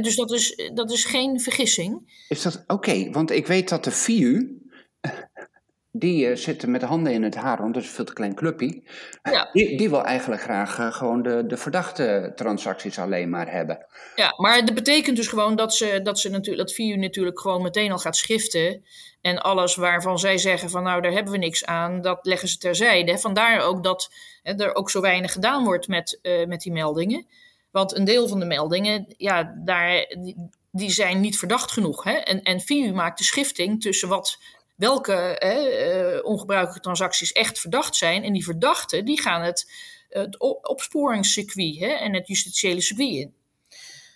[0.00, 2.22] Dus dat is, dat is geen vergissing.
[2.28, 3.10] Is dat oké?
[3.10, 4.46] Want ik weet dat de VU.
[5.90, 8.12] Die eh, zitten met de handen in het haar, want dat is een veel te
[8.12, 8.82] klein clubje.
[9.22, 9.48] Ja.
[9.52, 13.86] Die, die wil eigenlijk graag eh, gewoon de, de verdachte transacties alleen maar hebben.
[14.14, 17.62] Ja, maar dat betekent dus gewoon dat ze, dat ze natuurlijk, dat VU natuurlijk gewoon
[17.62, 18.84] meteen al gaat schriften.
[19.20, 22.58] En alles waarvan zij zeggen van nou, daar hebben we niks aan, dat leggen ze
[22.58, 23.18] terzijde.
[23.18, 24.10] Vandaar ook dat
[24.42, 27.26] hè, er ook zo weinig gedaan wordt met, eh, met die meldingen.
[27.70, 30.16] Want een deel van de meldingen, ja, daar,
[30.72, 32.04] die, zijn niet verdacht genoeg.
[32.04, 32.12] Hè?
[32.12, 34.38] En, en VU maakt de schifting tussen wat,
[34.76, 38.22] welke hè, eh, ongebruikelijke transacties echt verdacht zijn.
[38.22, 39.70] En die verdachten, die gaan het,
[40.08, 43.34] het op- opsporingscircuit hè, en het justitiële circuit in.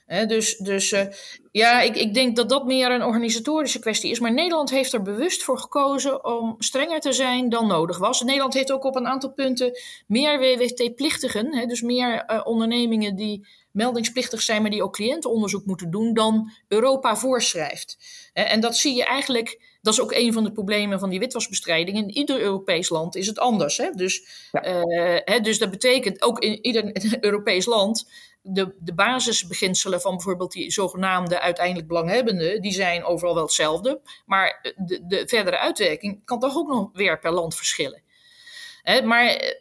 [0.06, 1.06] Dus dus eh,
[1.52, 4.20] ja, ik, ik denk dat dat meer een organisatorische kwestie is.
[4.20, 8.22] Maar Nederland heeft er bewust voor gekozen om strenger te zijn dan nodig was.
[8.22, 11.68] Nederland heeft ook op een aantal punten meer WWT-plichtigen.
[11.68, 17.16] Dus meer eh, ondernemingen die meldingsplichtig zijn, maar die ook cliëntenonderzoek moeten doen, dan Europa
[17.16, 17.98] voorschrijft.
[18.32, 21.96] En dat zie je eigenlijk, dat is ook een van de problemen van die witwasbestrijding.
[21.96, 23.76] In ieder Europees land is het anders.
[23.76, 23.90] Hè?
[23.90, 24.26] Dus,
[25.24, 25.38] ja.
[25.38, 28.06] dus dat betekent ook in ieder Europees land
[28.42, 34.00] de, de basisbeginselen van bijvoorbeeld die zogenaamde uiteindelijk belanghebbenden, die zijn overal wel hetzelfde.
[34.26, 38.02] Maar de, de verdere uitwerking kan toch ook nog weer per land verschillen.
[39.04, 39.58] maar eh,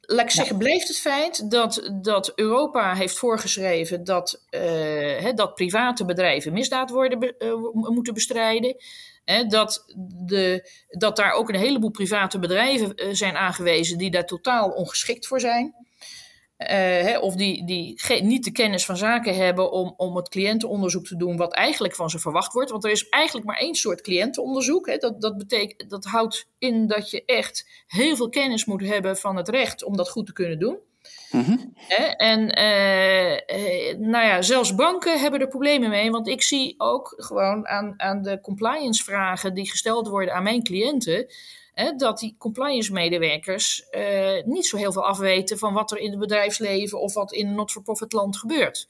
[0.00, 6.04] laat ik zeggen, blijft het feit dat, dat Europa heeft voorgeschreven dat, uh, dat private
[6.04, 8.76] bedrijven misdaad worden, uh, moeten bestrijden.
[9.48, 9.84] dat,
[10.26, 15.40] de, dat daar ook een heleboel private bedrijven zijn aangewezen die daar totaal ongeschikt voor
[15.40, 15.74] zijn.
[16.70, 21.16] Uh, of die, die niet de kennis van zaken hebben om, om het cliëntenonderzoek te
[21.16, 22.70] doen wat eigenlijk van ze verwacht wordt.
[22.70, 24.86] Want er is eigenlijk maar één soort cliëntenonderzoek.
[24.86, 24.96] Hè.
[24.96, 29.36] Dat, dat, betekent, dat houdt in dat je echt heel veel kennis moet hebben van
[29.36, 30.78] het recht om dat goed te kunnen doen.
[31.30, 31.74] Mm
[32.16, 37.68] En uh, nou ja, zelfs banken hebben er problemen mee, want ik zie ook gewoon
[37.68, 41.26] aan, aan de compliance vragen die gesteld worden aan mijn cliënten
[41.96, 47.00] dat die compliance-medewerkers uh, niet zo heel veel afweten van wat er in het bedrijfsleven
[47.00, 48.88] of wat in een not-for-profit land gebeurt.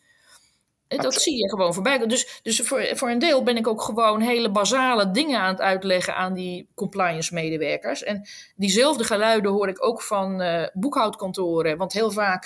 [0.88, 2.06] dat zie je gewoon voorbij.
[2.06, 5.60] Dus, dus voor, voor een deel ben ik ook gewoon hele basale dingen aan het
[5.60, 8.02] uitleggen aan die compliance-medewerkers.
[8.02, 11.76] En diezelfde geluiden hoor ik ook van uh, boekhoudkantoren.
[11.76, 12.44] Want heel vaak,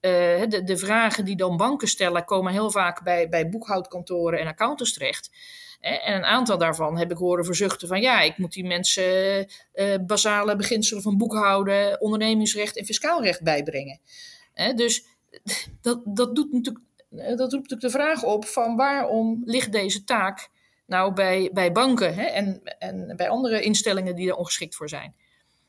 [0.00, 0.10] uh,
[0.48, 4.92] de, de vragen die dan banken stellen, komen heel vaak bij, bij boekhoudkantoren en accountants
[4.92, 5.30] terecht.
[5.82, 9.94] En een aantal daarvan heb ik horen verzuchten van ja, ik moet die mensen uh,
[10.06, 14.00] basale beginselen van boekhouden, ondernemingsrecht en fiscaal recht bijbrengen.
[14.74, 15.04] dus
[15.80, 20.04] dat, dat, doet natuurlijk, eh, dat roept natuurlijk de vraag op van waarom ligt deze
[20.04, 20.48] taak
[20.86, 25.14] nou bij, bij banken hè, en, en bij andere instellingen die er ongeschikt voor zijn.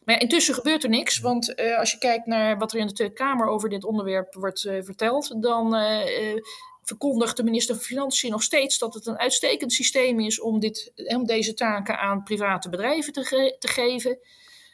[0.04, 3.14] Maar intussen gebeurt er niks, want als je kijkt naar wat er in de Tweede
[3.14, 5.76] Kamer over dit onderwerp wordt verteld, dan
[6.84, 10.92] verkondigt de minister van Financiën nog steeds dat het een uitstekend systeem is om, dit,
[10.96, 14.20] om deze taken aan private bedrijven te, te geven.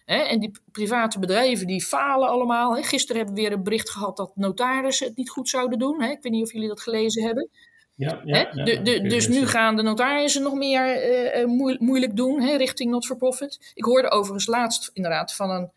[0.06, 2.74] en die private bedrijven die falen allemaal.
[2.84, 6.02] Gisteren hebben we weer een bericht gehad dat notarissen het niet goed zouden doen.
[6.02, 7.50] Ik weet niet of jullie dat gelezen hebben.
[7.96, 11.08] Ja, ja, de, de, dus nu gaan de notarissen nog meer
[11.40, 13.72] uh, moeilijk doen richting not-for-profit.
[13.74, 15.72] Ik hoorde overigens laatst inderdaad van een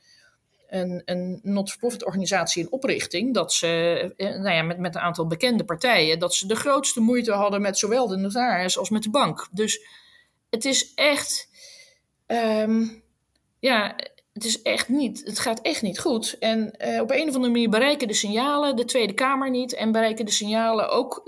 [0.73, 3.67] een, een not-for-profit organisatie in oprichting, dat ze
[4.17, 7.61] eh, nou ja, met, met een aantal bekende partijen, dat ze de grootste moeite hadden
[7.61, 9.49] met zowel de notaris als met de bank.
[9.51, 9.85] Dus
[10.51, 11.49] het is echt,
[12.27, 13.03] um,
[13.59, 13.97] ja,
[14.33, 16.37] het is echt niet, het gaat echt niet goed.
[16.39, 19.93] En uh, op een of andere manier bereiken de signalen de Tweede Kamer niet en
[19.93, 21.23] bereiken de signalen ook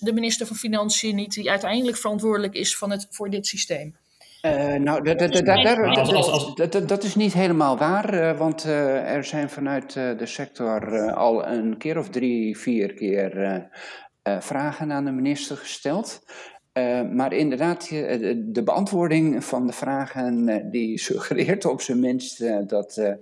[0.00, 3.96] de minister van Financiën niet, die uiteindelijk verantwoordelijk is van het, voor dit systeem.
[4.46, 5.14] Uh, nou,
[6.86, 11.76] dat is niet helemaal waar, uh, want uh, er zijn vanuit de sector al een
[11.78, 13.70] keer of drie, vier keer
[14.22, 16.24] vragen aan de minister gesteld.
[17.12, 23.16] maar inderdaad, de beantwoording van de vragen die suggereert op zijn minst dat,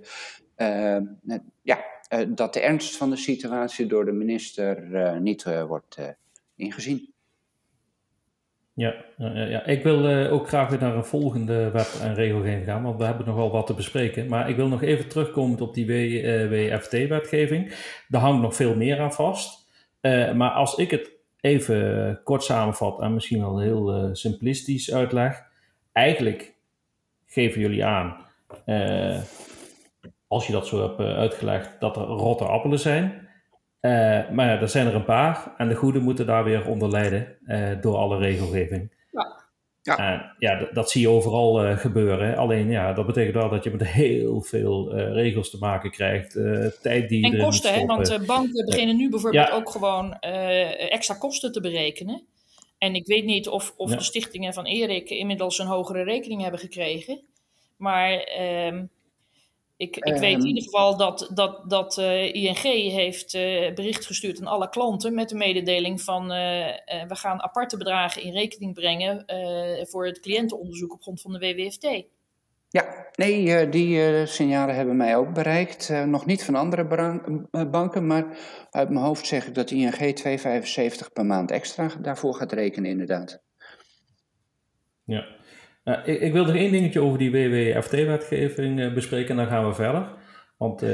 [1.61, 1.85] ja,
[2.27, 4.81] dat de ernst van de situatie door de minister
[5.21, 5.97] niet wordt
[6.55, 7.14] ingezien.
[8.77, 12.83] Ja, ja, ik wil uh, ook graag weer naar een volgende wet- en regelgeving gaan,
[12.83, 14.27] want we hebben nogal wat te bespreken.
[14.27, 15.85] Maar ik wil nog even terugkomen op die
[16.49, 17.73] WFT-wetgeving.
[18.07, 19.67] Daar hangt nog veel meer aan vast.
[20.01, 21.11] Uh, maar als ik het
[21.41, 25.43] even kort samenvat en misschien wel heel simplistisch uitleg.
[25.91, 26.53] Eigenlijk
[27.25, 28.17] geven jullie aan,
[30.27, 33.24] als je dat zo hebt uitgelegd, dat er rotte appelen zijn.
[33.85, 36.89] Uh, maar ja, er zijn er een paar en de goede moeten daar weer onder
[36.89, 38.91] lijden uh, door alle regelgeving.
[39.11, 39.43] Ja.
[39.81, 42.37] Ja, uh, ja dat zie je overal gebeuren.
[42.37, 46.31] Alleen ja, dat betekent wel dat je met heel veel regels te maken krijgt.
[46.81, 47.85] tijd die en kosten, hè?
[47.85, 52.23] want banken beginnen nu bijvoorbeeld ook gewoon extra kosten te berekenen.
[52.77, 56.59] En ik weet niet of, of de stichtingen van Erik inmiddels een hogere rekening hebben
[56.59, 57.21] gekregen.
[57.77, 58.83] Maar ehm,
[59.77, 60.45] ik, ik weet in ehm.
[60.45, 65.13] ieder geval dat, dat, dat uh, eh, ING heeft uh, bericht gestuurd aan alle klanten
[65.13, 66.37] met de mededeling van uh,
[67.07, 69.25] we gaan aparte bedragen in rekening brengen
[69.87, 72.03] voor het cliëntenonderzoek op grond van de WWFT.
[72.69, 75.89] Ja, nee, die signalen hebben mij ook bereikt.
[76.05, 76.83] nog niet van andere
[77.71, 78.37] banken, maar
[78.71, 79.93] uit mijn hoofd zeg ik dat ING
[81.05, 83.41] 2,75 per maand extra daarvoor gaat rekenen, inderdaad.
[85.03, 85.25] Ja,
[85.85, 89.67] uh, ik, ik, wil er één dingetje over die WWFT-wetgeving uh, bespreken en dan gaan
[89.67, 90.13] we verder.
[90.57, 90.89] Want uh,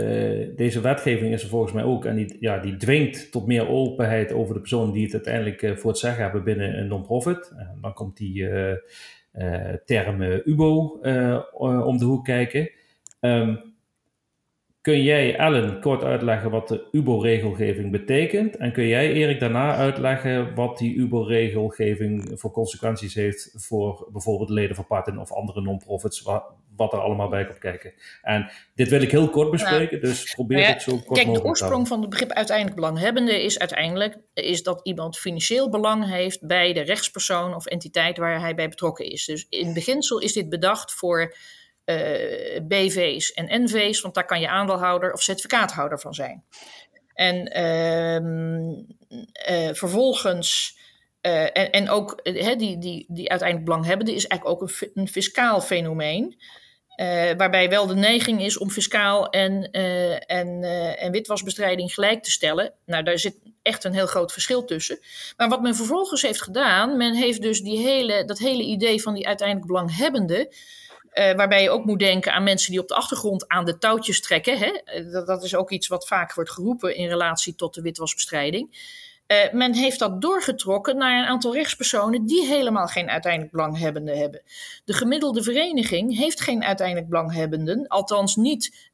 [0.56, 4.34] deze wetgeving is er volgens mij ook en die, ja, die dwingt tot meer openheid
[4.34, 7.54] over de personen die het uiteindelijk voor het zeggen hebben binnen een non-profit.
[7.82, 8.50] dan komt die
[9.86, 11.00] term UBO
[11.84, 12.70] om de hoek kijken.
[13.20, 13.71] Um,
[14.82, 18.56] kun jij, Ellen, kort uitleggen wat de UBO-regelgeving betekent?
[18.58, 24.76] En kun jij, Erik, daarna uitleggen wat die UBO-regelgeving voor consequenties heeft voor bijvoorbeeld leden
[24.76, 26.44] van parten of andere non-profits, wat,
[26.76, 27.94] wat er allemaal bij komt kijken?
[28.22, 31.44] En dit wil ik heel kort bespreken, dus probeer nou het zo kort mogelijk Kijk,
[31.44, 36.48] de oorsprong van het begrip uiteindelijk belanghebbende is uiteindelijk is dat iemand financieel belang heeft
[36.48, 39.26] bij de rechtspersoon of entiteit waar hij bij betrokken is.
[39.26, 41.36] Dus in beginsel is dit bedacht voor
[41.86, 46.44] uh, BV's en NV's, want daar kan je aandeelhouder of certificaathouder van zijn.
[47.14, 47.60] En
[49.50, 50.78] uh, vervolgens,
[51.22, 56.42] en, en, ook die, die, die uiteindelijk belanghebbende is eigenlijk ook een, een fiscaal fenomeen.
[57.38, 59.72] waarbij wel de neiging is om fiscaal en,
[60.26, 60.64] en,
[60.98, 62.74] en witwasbestrijding gelijk te stellen.
[62.86, 65.00] Nou, daar zit echt een heel groot verschil tussen.
[65.38, 69.14] Maar wat men vervolgens heeft gedaan, men heeft dus die hele, dat hele idee van
[69.14, 70.54] die uiteindelijk belanghebbende
[71.14, 74.22] uh, waarbij je ook moet denken aan mensen die op de achtergrond aan de touwtjes
[74.22, 74.58] trekken.
[74.58, 74.66] Hè?
[74.66, 78.90] Eh, dat, dat, is ook iets wat vaak wordt geroepen in relatie tot de witwasbestrijding.
[79.28, 84.42] Uh, men heeft dat doorgetrokken naar een aantal rechtspersonen die helemaal geen uiteindelijk belanghebbenden hebben.
[84.86, 88.92] De gemiddelde vereniging heeft geen uiteindelijk belanghebbenden, althans niet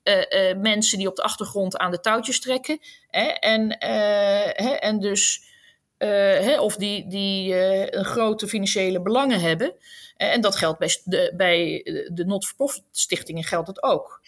[0.58, 2.80] mensen die op de achtergrond aan de touwtjes trekken.
[3.08, 3.26] Hè?
[3.26, 3.76] En,
[4.58, 4.70] hè?
[4.70, 5.44] en dus,
[5.98, 6.60] hè?
[6.60, 7.56] of die, die
[7.96, 9.76] een grote financiële belangen hebben.
[10.18, 11.82] Eh, en dat geldt bij de, bij
[12.14, 14.22] de not-for-profit stichtingen geldt het ook.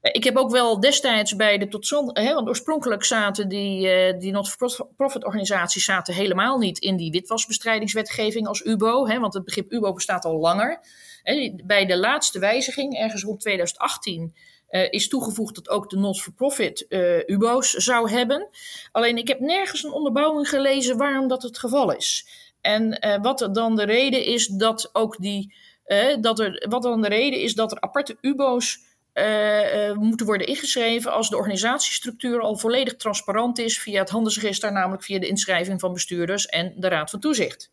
[0.00, 4.20] Eh, ik heb ook wel destijds bij de tot hè, want oorspronkelijk zaten die, uh,
[4.20, 9.72] die not-for-profit organisaties zaten helemaal niet in die witwasbestrijdingswetgeving als UBO, hè, want het begrip
[9.72, 10.80] UBO bestaat al langer.
[11.64, 14.34] bij de laatste wijziging, ergens rond 2018,
[14.70, 18.48] uh, is toegevoegd dat ook de not-for-profit uh, UBO's zou hebben.
[18.92, 22.26] Alleen ik heb nergens een onderbouwing gelezen waarom dat het geval is.
[22.60, 25.54] En uh, wat dan de reden is dat ook die.
[26.20, 28.86] Dat er, wat dan de reden is dat er aparte UBO's
[29.94, 35.18] moeten worden ingeschreven als de organisatiestructuur al volledig transparant is via het handelsregister, namelijk via
[35.18, 37.70] de inschrijving van bestuurders en de Raad van Toezicht.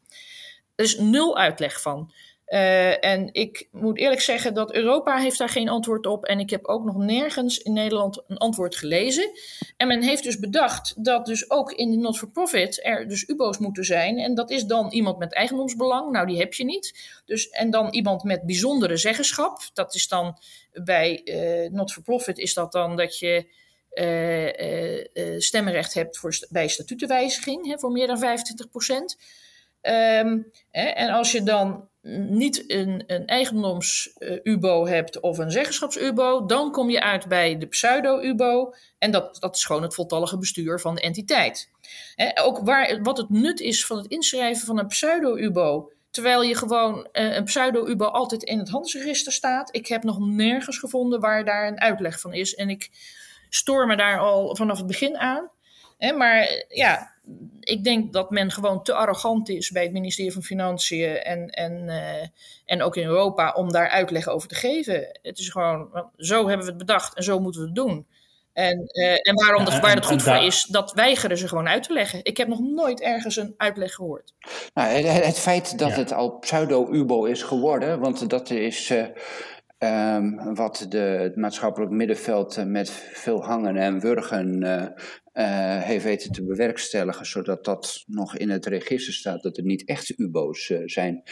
[0.76, 2.12] Er is nul uitleg van.
[2.48, 6.26] Uh, en ik moet eerlijk zeggen dat Europa heeft daar geen antwoord op.
[6.26, 9.32] En ik heb ook nog nergens in Nederland een antwoord gelezen.
[9.78, 13.84] En men heeft dus bedacht dat dus ook in de not-for-profit er dus UBO's moeten
[13.84, 14.18] zijn.
[14.18, 16.12] En dat is dan iemand met eigendomsbelang.
[16.12, 17.22] Nou, die heb je niet.
[17.26, 19.60] Dus, en dan iemand met bijzondere zeggenschap.
[19.74, 20.38] Dat is dan
[20.74, 23.46] bij uh, not-for-profit is dat dan dat je
[23.94, 29.18] uh, stemmenrecht hebt voor, bij statutenwijziging hè, voor meer dan 25 procent.
[29.88, 31.90] Um, en als je dan
[32.30, 38.74] niet een, een eigendoms-UBO hebt of een zeggenschaps-UBO, dan kom je uit bij de pseudo-UBO.
[38.98, 41.72] En dat, dat is gewoon het voltallige bestuur van de entiteit.
[42.44, 47.08] ook waar, wat het nut is van het inschrijven van een pseudo-UBO, terwijl je gewoon
[47.12, 49.76] uh, een pseudo-UBO altijd in het handelsregister staat.
[49.76, 52.56] Ik heb nog nergens gevonden waar daar een uitleg van is.
[52.56, 52.90] En ik
[53.50, 55.50] stoor me daar al vanaf het begin aan.
[56.18, 57.15] maar ja,
[57.60, 61.84] ik denk dat men gewoon te arrogant is bij het ministerie van Financiën en, en,
[61.86, 62.28] uh,
[62.66, 65.20] en ook in Europa om daar uitleg over te geven.
[65.22, 68.06] Het is gewoon, zo hebben we het bedacht en zo moeten we het doen.
[68.54, 71.84] En, uh, en waarom ja, waar het goed voor is, dat weigeren ze gewoon uit
[71.84, 72.20] te leggen.
[72.24, 74.34] Ik heb nog nooit ergens een uitleg gehoord.
[74.74, 75.96] Nou, het, het, feit dat ja.
[75.96, 79.06] het al pseudo-UBO is geworden, want dat is uh,
[79.80, 86.44] um, wat de, het maatschappelijk middenveld met veel hangen en wurgen uh, heeft weten te
[86.44, 91.24] bewerkstelligen, zodat dat nog in het register staat dat er niet echt UBO's uh, zijn.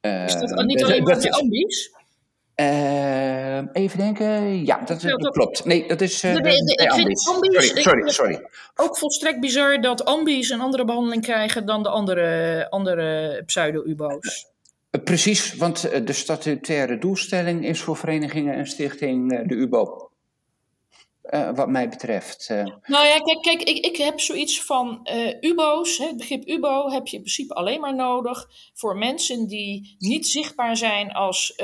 [0.00, 1.96] Uh, is dat niet alleen maar de ambies?
[3.72, 5.64] even denken, ja, dat, klopt.
[5.64, 7.22] Nee, dat is de, de, de, ambies.
[7.22, 8.48] Sorry, sorry, sorry.
[8.74, 14.46] Ook volstrekt bizar dat ambies een andere behandeling krijgen dan de andere, andere pseudo-UBO's.
[15.04, 20.10] Precies, want de statutaire doelstelling is voor verenigingen en stichting de UBO.
[21.54, 22.48] Wat mij betreft.
[22.82, 25.08] Nou ja, kijk, kijk ik, ik heb zoiets van
[25.40, 25.98] UBO's.
[25.98, 30.26] Hè, het begrip UBO heb je in principe alleen maar nodig voor mensen die niet
[30.26, 31.54] zichtbaar zijn als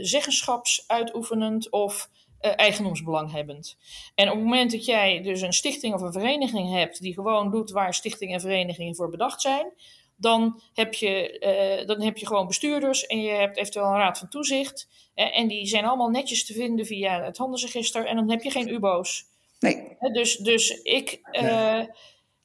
[0.00, 2.08] zeggenschapsuitoefenend of
[2.40, 3.76] eigendomsbelanghebbend.
[4.14, 7.50] En op het moment dat jij dus een stichting of een vereniging hebt die gewoon
[7.50, 9.72] doet waar stichtingen en verenigingen voor bedacht zijn,
[10.16, 11.38] dan heb je,
[11.80, 14.88] uh, dan heb je gewoon bestuurders en je hebt eventueel een raad van toezicht.
[15.14, 18.06] Uh, en die zijn allemaal netjes te vinden via het handelsregister.
[18.06, 19.26] En dan heb je geen UBO's.
[19.60, 19.96] Nee.
[20.00, 21.20] Uh, dus, dus ik,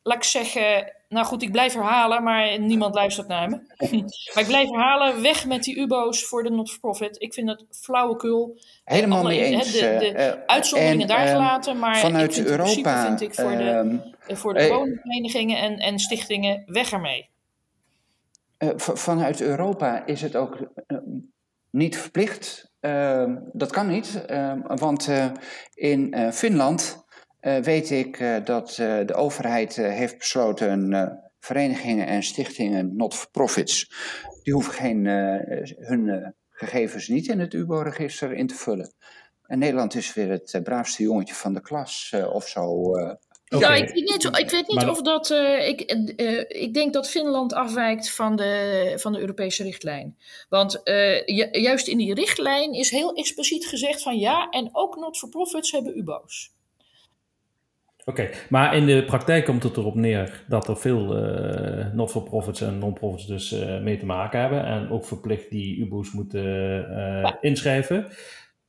[0.03, 3.55] laat ik zeggen, nou goed, ik blijf herhalen, maar niemand luistert naar me.
[4.33, 7.21] maar ik blijf herhalen, weg met die UBO's voor de not-for-profit.
[7.21, 8.59] Ik vind het flauwekul.
[8.83, 9.71] Helemaal Alle, mee eens.
[9.71, 13.99] De, de uitzonderingen daar ehm, gelaten, maar vanuit ik vind Europa, vind ik voor de,
[14.27, 17.29] uh, voor de woonverenigingen en, en stichtingen, weg ermee.
[18.63, 20.97] Uh, vanuit Europa is het ook uh,
[21.69, 22.71] niet verplicht.
[22.79, 25.09] Ehm, dat kan niet, ehm, want
[25.73, 27.05] in Finland
[27.41, 30.97] weet ik dat de overheid heeft besloten
[31.39, 33.91] verenigingen en stichtingen not-for-profits,
[34.43, 35.05] die hoeven geen,
[35.77, 38.93] hun gegevens niet in het UBO-register in te vullen.
[39.45, 42.91] En Nederland is weer het braafste jongetje van de klas of zo
[43.59, 45.29] ja, ik weet niet, ik weet niet of dat.
[45.29, 50.17] Uh, ik, uh, ik denk dat Finland afwijkt van de, van de Europese richtlijn.
[50.49, 55.71] Want uh, juist in die richtlijn is heel expliciet gezegd van ja, en ook not-for-profits
[55.71, 56.51] hebben UBO's.
[58.05, 61.03] Oké, maar in de praktijk komt het erop neer dat er veel
[61.93, 64.65] not-for-profits en non-profits dus mee te maken hebben.
[64.65, 68.07] En ook verplicht die UBO's moeten inschrijven.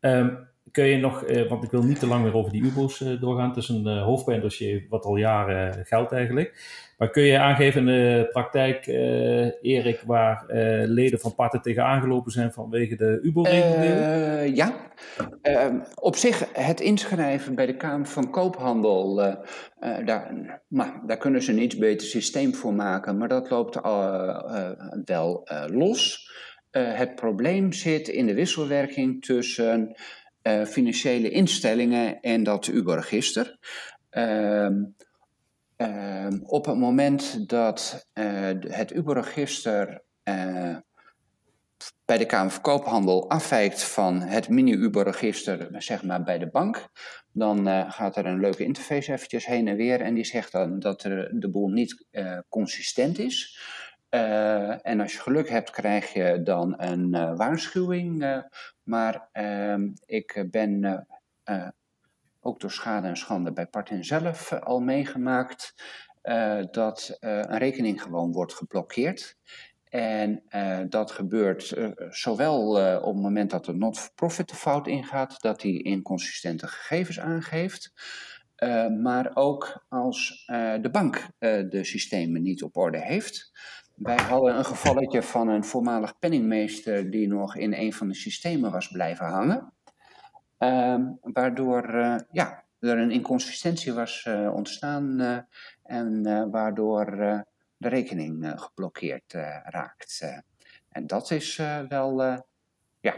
[0.01, 3.01] Um, kun je nog, eh, want ik wil niet te lang meer over die UBO's
[3.01, 3.49] eh, doorgaan.
[3.49, 6.55] Het is een uh, hoofdpijndossier wat al jaren geldt eigenlijk.
[6.99, 8.87] Maar kun je aangeven in de praktijk,
[9.61, 10.45] Erik, waar
[10.87, 14.57] leden van parten tegen aangelopen zijn vanwege de UBO-regelgeving?
[14.57, 14.75] ja,
[15.43, 19.15] ehm, op zich het inschrijven bij de Kamer van Koophandel,
[20.05, 23.81] daar, maar, daar kunnen ze een iets beter systeem voor maken, maar dat loopt
[25.05, 26.31] wel los.
[26.71, 29.97] het probleem zit in de wisselwerking tussen
[30.43, 33.59] uh, financiële instellingen en dat UBO-register.
[34.11, 34.85] Ehm,
[35.77, 40.77] ehm, op het moment dat uh, het UBO-register uh,
[42.05, 46.89] bij de Kamer van Koophandel afwijkt van het mini-UBO-register, zeg maar bij de bank,
[47.33, 51.03] dan gaat er een leuke interface eventjes heen en weer en die zegt dan dat
[51.03, 52.07] er de boel niet
[52.49, 53.61] consistent is.
[54.15, 58.23] Uh, en als je geluk hebt, krijg je dan een uh, waarschuwing.
[58.23, 58.39] Uh,
[58.83, 61.07] maar ehm, ik ben
[62.41, 65.75] ook door schade en schande bij Partin zelf al meegemaakt
[66.71, 69.37] dat een rekening gewoon wordt geblokkeerd.
[69.85, 70.43] En
[70.89, 71.75] dat gebeurt
[72.09, 72.69] zowel
[73.01, 77.93] op het moment dat de not-for-profit de fout ingaat, dat hij inconsistente gegevens aangeeft.
[79.03, 80.45] maar ook als
[80.81, 83.51] de bank de systemen niet op orde heeft.
[84.03, 88.73] Wij hadden een gevalletje van een voormalig penningmeester die nog in een van de systemen
[88.73, 89.73] was blijven hangen.
[90.59, 95.39] Ehm, waardoor uh, ja, er een inconsistentie was uh, ontstaan uh,
[95.83, 97.07] en waardoor
[97.77, 99.33] de rekening geblokkeerd
[99.65, 100.43] raakt.
[100.89, 101.57] en dat is
[101.89, 102.23] wel
[103.01, 103.15] ja,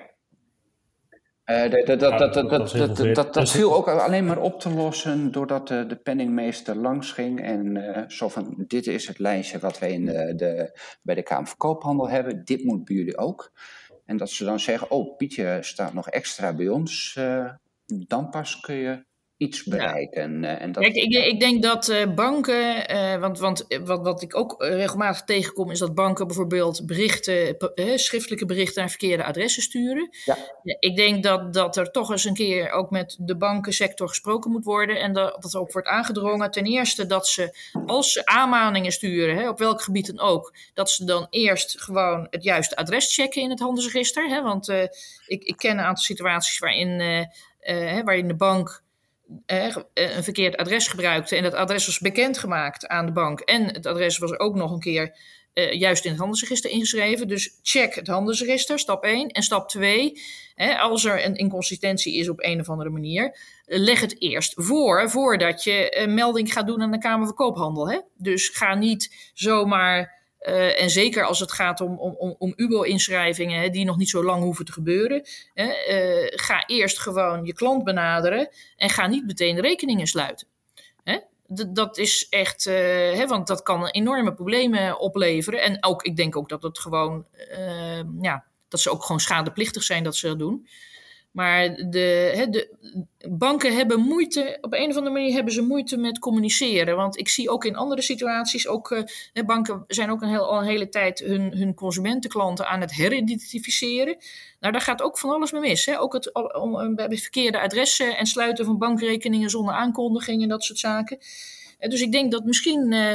[3.14, 7.40] dat, dat, viel ook alleen maar op te lossen doordat de, de penningmeester langs ging
[7.42, 11.22] en uh, zo van dit is het lijstje wat wij in de, de, bij de
[11.22, 13.52] Kamer van Koophandel hebben, dit moet bij jullie ook.
[14.04, 17.50] En dat ze dan zeggen, oh Pietje staat nog extra bij ons, uh,
[17.86, 19.04] dan pas kun je
[19.36, 20.40] iets bereiken.
[20.40, 20.48] Ja.
[20.48, 20.82] Eh, en dat...
[20.82, 25.24] Kijk, ik, ik, denk dat uh, banken, uh, want, want wat, wat ik ook regelmatig
[25.24, 27.56] tegenkom, is dat banken bijvoorbeeld berichten,
[27.94, 30.08] schriftelijke berichten naar verkeerde adressen sturen.
[30.24, 30.36] Ja.
[30.78, 34.64] Ik denk dat, dat er toch eens een keer ook met de bankensector gesproken moet
[34.64, 36.50] worden en dat, dat ook wordt aangedrongen.
[36.50, 37.56] Ten eerste dat ze,
[37.86, 42.26] als ze aanmaningen sturen, hè, op welk gebied dan ook, dat ze dan eerst gewoon
[42.30, 44.28] het juiste adres checken in het handelsregister.
[44.28, 44.68] Hè, want
[45.26, 46.98] ik, ik ken een aantal situaties waarin,
[48.04, 48.83] waarin de bank eh,
[49.94, 54.18] een verkeerd adres gebruikte en dat adres was bekendgemaakt aan de bank en het adres
[54.18, 55.16] was ook nog een keer
[55.54, 57.28] uh, juist in het handelsregister ingeschreven.
[57.28, 59.28] Dus check het handelsregister, stap 1.
[59.28, 60.20] En stap 2,
[60.54, 65.10] hè, als er een inconsistentie is op een of andere manier, leg het eerst voor,
[65.10, 67.90] voordat je een melding gaat doen aan de Kamer van Koophandel.
[67.90, 67.98] Hè?
[68.16, 73.84] Dus ga niet zomaar uh, en zeker als het gaat om, om, om UBO-inschrijvingen die
[73.84, 75.22] nog niet zo lang hoeven te gebeuren.
[75.54, 80.46] Hè, uh, ga eerst gewoon je klant benaderen en ga niet meteen rekeningen sluiten.
[81.04, 81.18] Hè?
[81.68, 82.74] dat is echt, uh,
[83.12, 85.62] hè, want dat kan enorme problemen opleveren.
[85.62, 87.26] En ook, ik denk ook dat het gewoon,
[88.20, 90.68] ja, dat ze ook gewoon schadeplichtig zijn dat ze dat doen.
[91.34, 92.76] Maar de, de,
[93.28, 96.96] banken hebben moeite, op een of andere manier hebben ze moeite met communiceren.
[96.96, 100.66] Want ik zie ook in andere situaties, ook uh, banken zijn ook een al een
[100.66, 104.16] hele tijd hun, hun consumentenklanten aan het heridentificeren.
[104.60, 105.86] Nou, daar gaat ook van alles mee mis.
[105.86, 106.00] Hè?
[106.00, 110.78] Ook het om, bij verkeerde adressen en sluiten van bankrekeningen zonder aankondiging en dat soort
[110.78, 111.18] zaken.
[111.80, 113.14] Uh, dus ik denk dat misschien uh,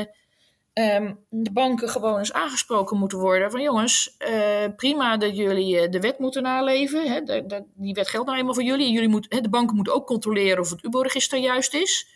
[0.80, 3.52] um, de banken gewoon eens aangesproken moeten worden.
[3.52, 7.12] Van jongens, uh, prima dat jullie uh, de wet moeten naleven.
[7.12, 8.92] Hè, de, de, die wet geldt nou eenmaal voor jullie.
[8.92, 12.08] jullie moet, hè, de banken moeten ook controleren of het UBO-register juist is.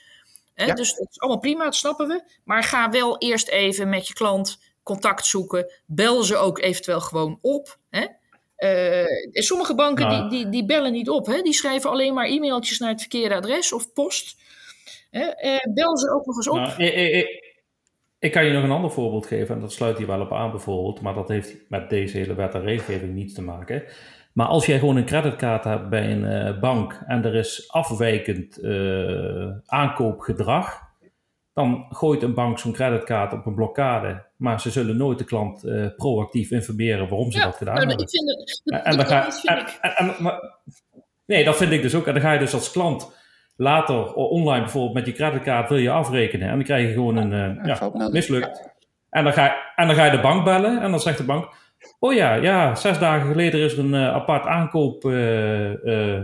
[0.53, 0.73] Hè, ja.
[0.73, 2.23] Dus dat is allemaal prima, dat snappen we.
[2.43, 5.71] Maar ga wel eerst even met je klant contact zoeken.
[5.85, 7.77] Bel ze ook eventueel gewoon op.
[7.89, 8.05] Hè.
[8.57, 10.29] Uh, sommige banken nou.
[10.29, 11.25] die, die, die, bellen niet op.
[11.25, 11.41] Hè?
[11.41, 14.35] Die schrijven alleen maar e-mailtjes naar het verkeerde adres of post.
[15.09, 15.29] Hè?
[15.73, 16.55] bel ze ook nog eens op.
[16.55, 17.42] Nou, ik, ik,
[18.23, 20.51] ik kan je nog een ander voorbeeld geven, en dat sluit hier wel op aan
[20.51, 23.83] bijvoorbeeld, maar dat heeft met deze hele wet en regelgeving niets te maken.
[24.33, 28.63] Maar als jij gewoon een creditcard hebt bij een uh, bank en er is afwijkend
[28.63, 30.81] uh, aankoopgedrag,
[31.53, 35.65] dan gooit een bank zo'n creditcard op een blokkade, maar ze zullen nooit de klant
[35.65, 37.97] uh, proactief informeren waarom ze ja, dat gedaan hebben.
[41.25, 42.07] Nee, dat vind ik dus ook.
[42.07, 43.22] En dan ga je dus als klant
[43.63, 47.33] later online bijvoorbeeld met je creditcard wil je afrekenen en dan krijg je gewoon een
[47.59, 48.71] eh, ja, mislukt.
[49.09, 51.23] En dan, ga je, en dan ga je de bank bellen en dan zegt de
[51.23, 51.49] bank:
[51.99, 55.05] Oh ja, ja zes dagen geleden is er een eh, apart aankoop.
[55.05, 56.21] eh, eh,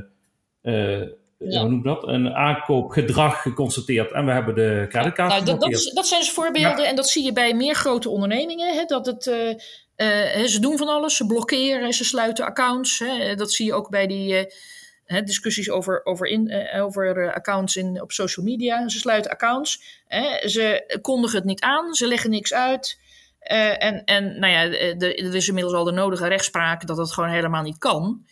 [0.61, 1.07] eh,
[1.41, 1.59] Ja.
[1.61, 2.07] Hoe noem dat?
[2.07, 5.81] Een aankoopgedrag geconstateerd en we hebben de creditcard Nou, dat, dat, geblokkeerd.
[5.87, 8.73] is- dat zijn dus voorbeelden en dat zie je bij meer grote ondernemingen.
[8.75, 12.99] Hè, dat het, eh, eh, hè, ze doen van alles, ze blokkeren, ze sluiten accounts.
[12.99, 14.45] Hè, dat zie je ook bij die eh,
[15.09, 18.89] discussies over, over, in, eh, over eh, accounts in, op social media.
[18.89, 19.81] Ze sluiten accounts,
[20.45, 22.99] ze kondigen het niet aan, ze leggen niks uit.
[23.39, 27.11] Eh, en, en nou ja, de, er is inmiddels al de nodige rechtspraak dat dat
[27.11, 28.25] gewoon helemaal niet kan.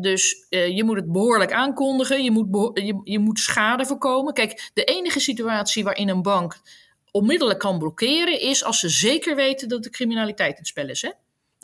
[0.00, 2.24] Dus je moet het behoorlijk aankondigen.
[2.24, 4.32] Je moet, je, je moet schade voorkomen.
[4.32, 6.60] Kijk, de enige situatie waarin een bank
[7.10, 11.02] onmiddellijk kan blokkeren is als ze zeker weten dat de criminaliteit in het spel is.
[11.02, 11.10] Hè?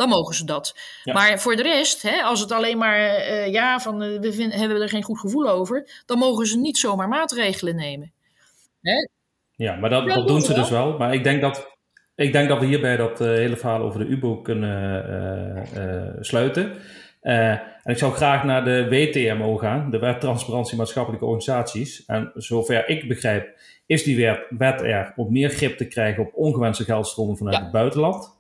[0.01, 0.77] Dan mogen ze dat.
[1.05, 1.13] Ja.
[1.13, 4.59] Maar voor de rest, hè, als het alleen maar eh, ja, van eh, we vinden,
[4.59, 8.13] hebben er geen goed gevoel over, dan mogen ze niet zomaar maatregelen nemen.
[9.57, 10.99] Ja, maar dat, Ja, dat doen ze dus wel.
[10.99, 11.77] Maar ik denk dat,
[12.15, 15.67] ik denk dat we hierbij dat eh, hele verhaal over de UBO kunnen
[16.21, 16.77] sluiten.
[17.21, 22.05] En ik zou graag naar de WTMO gaan, de Wet Transparantie Maatschappelijke Organisaties.
[22.05, 26.35] En zover ik begrijp, is die wet, wet er om meer grip te krijgen op
[26.35, 27.63] ongewenste geldstromen vanuit Ja.
[27.63, 28.39] het buitenland.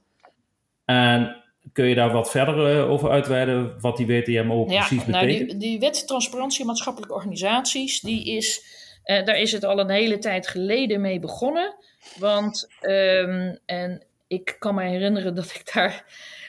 [0.85, 1.37] En
[1.73, 5.51] kun je daar wat verder eh, over uitweiden wat die WTMO precies nou, betekent?
[5.51, 8.65] die, die wet transparantie maatschappelijke organisaties, die is,
[9.05, 11.75] eh, daar is het al een hele tijd geleden mee begonnen.
[12.19, 16.05] Want, ehm, en ik kan me herinneren dat ik daar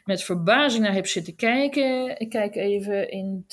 [0.06, 2.20] met verbazing naar heb zitten kijken.
[2.20, 3.46] Ik kijk even in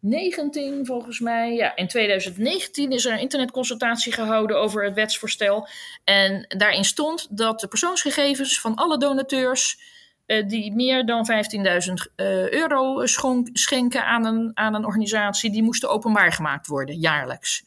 [0.00, 1.54] 2019 volgens mij.
[1.54, 5.68] Ja, in 2019 is er een internetconsultatie gehouden over het wetsvoorstel.
[6.04, 9.80] En daarin stond dat de persoonsgegevens van alle donateurs
[10.26, 13.06] eh, die meer dan 15.000 eh, euro
[13.52, 17.64] schenken aan een, aan een organisatie, die moesten openbaar gemaakt worden, jaarlijks.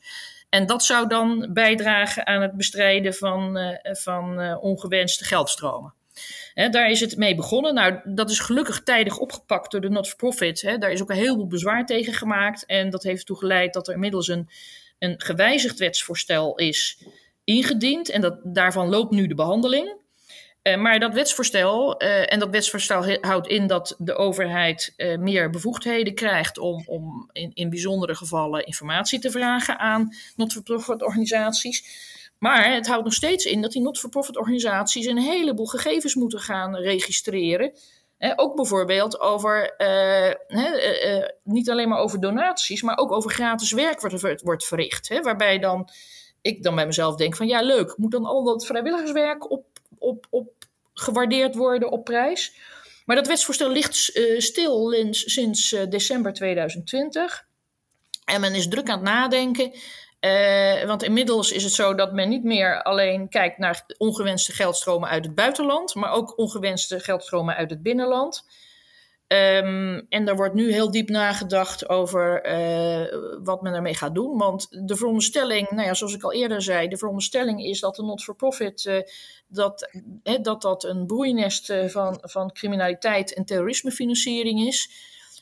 [0.49, 5.93] En dat zou dan bijdragen aan het bestrijden van, eh, van ongewenste geldstromen.
[6.53, 7.73] Daar is het mee begonnen.
[7.73, 10.61] Nou, dat is gelukkig tijdig opgepakt door de not-for-profit.
[10.79, 12.65] Daar is ook een heleboel bezwaar tegen gemaakt.
[12.65, 14.49] En dat heeft ertoe geleid dat er inmiddels een,
[14.99, 17.03] een gewijzigd wetsvoorstel is
[17.43, 18.09] ingediend.
[18.09, 19.99] En dat, daarvan loopt nu de behandeling.
[20.61, 25.49] Eh, maar dat wetsvoorstel, eh, en dat wetsvoorstel houdt in dat de overheid eh, meer
[25.49, 32.09] bevoegdheden krijgt om, om in, in bijzondere gevallen informatie te vragen aan not-for-profit organisaties.
[32.41, 36.75] Maar het houdt nog steeds in dat die not-for-profit organisaties een heleboel gegevens moeten gaan
[36.75, 37.73] registreren.
[38.35, 43.71] Ook bijvoorbeeld over, eh, eh, eh, niet alleen maar over donaties, maar ook over gratis
[43.71, 45.09] werk er- wordt verricht.
[45.09, 45.89] Hè, waarbij dan
[46.41, 49.65] ik dan bij mezelf denk van ja leuk, moet dan al dat vrijwilligerswerk op,
[49.97, 50.53] op, op
[50.93, 52.53] gewaardeerd worden op prijs?
[53.05, 57.45] Maar dat wetsvoorstel ligt eh, stil sinds, sinds eh, december 2020.
[58.25, 59.71] En men is druk aan het nadenken.
[60.21, 65.09] Eh, want inmiddels is het zo dat men niet meer alleen kijkt naar ongewenste geldstromen
[65.09, 68.45] uit het buitenland, maar ook ongewenste geldstromen uit het binnenland.
[69.27, 74.37] Ehm, en er wordt nu heel diep nagedacht over eh, wat men ermee gaat doen.
[74.37, 78.03] Want de veronderstelling, nou ja, zoals ik al eerder zei, de veronderstelling is dat de
[78.03, 79.01] not-for-profit eh,
[79.47, 79.89] dat,
[80.23, 84.89] hè, dat dat een broeinest van, van criminaliteit en terrorismefinanciering is.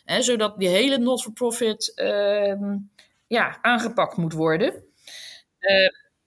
[0.06, 2.76] Hè, zodat die hele not-for-profit ehm,
[3.30, 4.84] ja, aangepakt moet worden.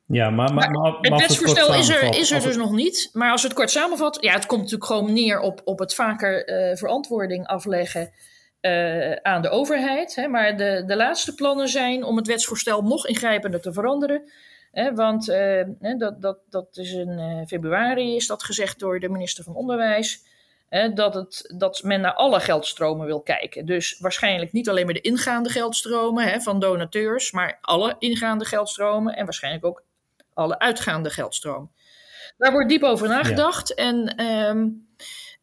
[0.06, 3.10] Ja, maar, maar, maar, Het wetsvoorstel is er, is er dus het- nog niet.
[3.12, 5.94] Maar als we het kort samenvatten, ja, het komt natuurlijk gewoon neer op, op het
[5.94, 8.10] vaker eh, verantwoording afleggen
[8.60, 10.14] eh, aan de overheid.
[10.14, 10.28] Hè.
[10.28, 14.30] Maar de, de laatste plannen zijn om het wetsvoorstel nog ingrijpender te veranderen.
[14.72, 15.62] Hè, want eh,
[15.98, 20.22] dat, dat, dat is in eh, februari is dat gezegd door de minister van Onderwijs.
[20.72, 23.66] Hè, dat, het, dat men naar alle geldstromen wil kijken.
[23.66, 29.16] Dus waarschijnlijk niet alleen maar de ingaande geldstromen hè, van donateurs, maar alle ingaande geldstromen
[29.16, 29.84] en waarschijnlijk ook
[30.34, 31.70] alle uitgaande geldstroom.
[32.36, 33.74] Daar wordt diep over nagedacht.
[33.74, 34.68] En ehm,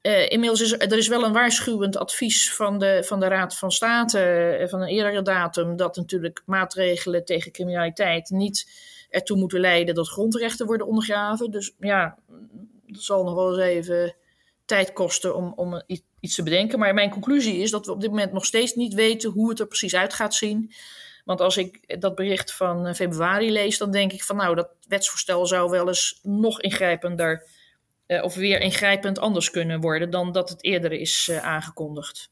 [0.01, 3.57] eh, inmiddels is er, er is wel een waarschuwend advies van de, van de Raad
[3.57, 5.75] van State eh, van een eerdere datum.
[5.75, 8.71] Dat natuurlijk maatregelen tegen criminaliteit niet
[9.09, 11.51] ertoe moeten leiden dat grondrechten worden ondergraven.
[11.51, 12.17] Dus ja,
[12.85, 14.15] dat zal nog wel eens even
[14.69, 15.81] tijd kosten om, om
[16.19, 16.79] iets te bedenken.
[16.79, 19.59] Maar mijn conclusie is dat we op dit moment nog steeds niet weten hoe het
[19.59, 20.71] er precies uit gaat zien.
[21.25, 25.45] Want als ik dat bericht van februari lees, dan denk ik van nou, dat wetsvoorstel
[25.45, 27.47] zou wel eens nog ingrijpender
[28.07, 32.29] of weer ingrijpend anders kunnen worden dan dat het eerder is aangekondigd.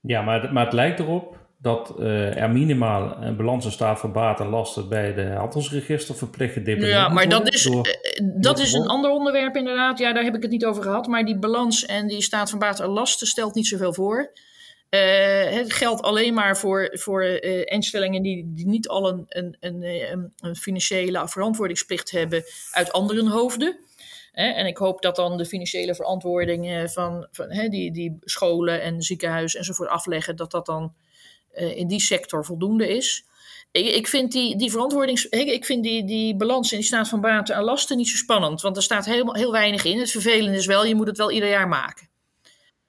[0.00, 4.40] Ja, maar, maar het lijkt erop dat uh, er minimaal een balans staat van baat
[4.40, 7.80] en lasten bij de handelsregister verplicht gedeponeerd Ja, maar dat is, uh,
[8.40, 9.98] dat is een ander onderwerp inderdaad.
[9.98, 11.06] Ja, daar heb ik het niet over gehad.
[11.06, 14.32] Maar die balans en die staat van baat en lasten stelt niet zoveel voor.
[14.90, 15.00] Uh,
[15.44, 17.24] het geldt alleen maar voor, voor
[17.64, 22.42] instellingen die, die niet al een, een, een, een financiële verantwoordingsplicht hebben
[22.72, 23.78] uit andere hoofden.
[24.32, 29.58] En ik hoop dat dan de financiële verantwoording van, van die, die scholen en ziekenhuizen
[29.58, 30.94] enzovoort afleggen, dat dat dan
[31.54, 33.24] uh, in die sector voldoende is.
[33.70, 35.28] Ik, ik vind die, die verantwoordings.
[35.28, 38.60] Ik vind die, die balans in die staat van baten en lasten niet zo spannend.
[38.60, 39.98] Want er staat heel, heel weinig in.
[39.98, 42.08] Het vervelende is wel, je moet het wel ieder jaar maken.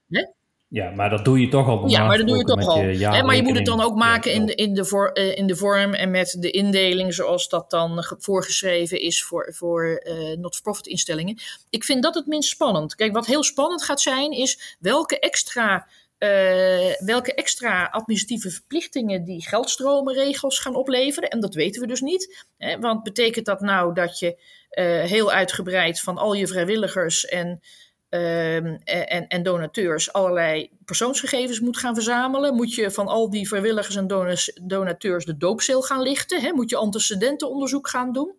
[0.09, 0.26] Hè?
[0.68, 1.88] Ja, maar dat doe je toch al.
[1.88, 2.78] Ja, maar dat doe je toch al.
[2.78, 5.47] Hè, maar je moet het dan ook maken in, de, in, de voor, uh, in
[5.47, 10.88] de vorm en met de indeling zoals dat dan voorgeschreven is voor, voor uh, not-for-profit
[10.88, 11.38] instellingen.
[11.70, 12.95] Ik vind dat het minst spannend.
[12.95, 15.88] Kijk, wat heel spannend gaat zijn, is welke extra
[16.24, 21.30] uh, welke extra administratieve verplichtingen die geldstromenregels gaan opleveren.
[21.30, 22.45] En dat weten we dus niet.
[22.57, 24.28] Hè, want betekent dat nou dat je
[24.72, 27.61] uh, heel uitgebreid van al je vrijwilligers en,
[28.09, 32.55] uh, en, en, donateurs allerlei persoonsgegevens moet gaan verzamelen?
[32.55, 34.07] Moet je van al die vrijwilligers en
[34.61, 36.41] donateurs de doopcel gaan lichten?
[36.41, 36.51] Hè?
[36.51, 38.36] Moet je antecedentenonderzoek gaan doen?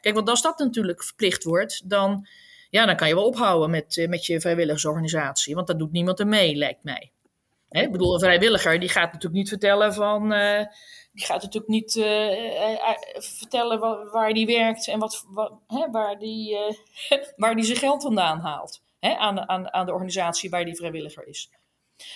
[0.00, 2.26] Kijk, want als dat natuurlijk verplicht wordt, dan,
[2.70, 5.54] ja, dan kan je wel ophouden met, met je vrijwilligersorganisatie.
[5.54, 7.12] Want dat doet niemand er mee, lijkt mij.
[7.74, 10.32] Hè, ik bedoel, een vrijwilliger die gaat natuurlijk niet vertellen van.
[10.32, 10.64] Uh,
[11.12, 13.78] die gaat natuurlijk niet uh, vertellen
[14.12, 15.24] waar, die werkt en wat,
[15.66, 16.56] hè, waar, die,
[17.36, 18.82] waar die zijn geld vandaan haalt.
[19.00, 21.50] Hè, aan, aan, aan de organisatie waar die vrijwilliger is.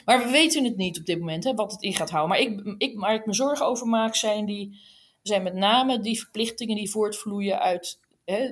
[0.04, 2.36] Maar we weten het niet op dit moment, hè, wat het in gaat houden.
[2.36, 4.80] Maar ik, ik, waar ik me zorgen over maak, zijn, die,
[5.22, 8.00] zijn met name die verplichtingen die voortvloeien uit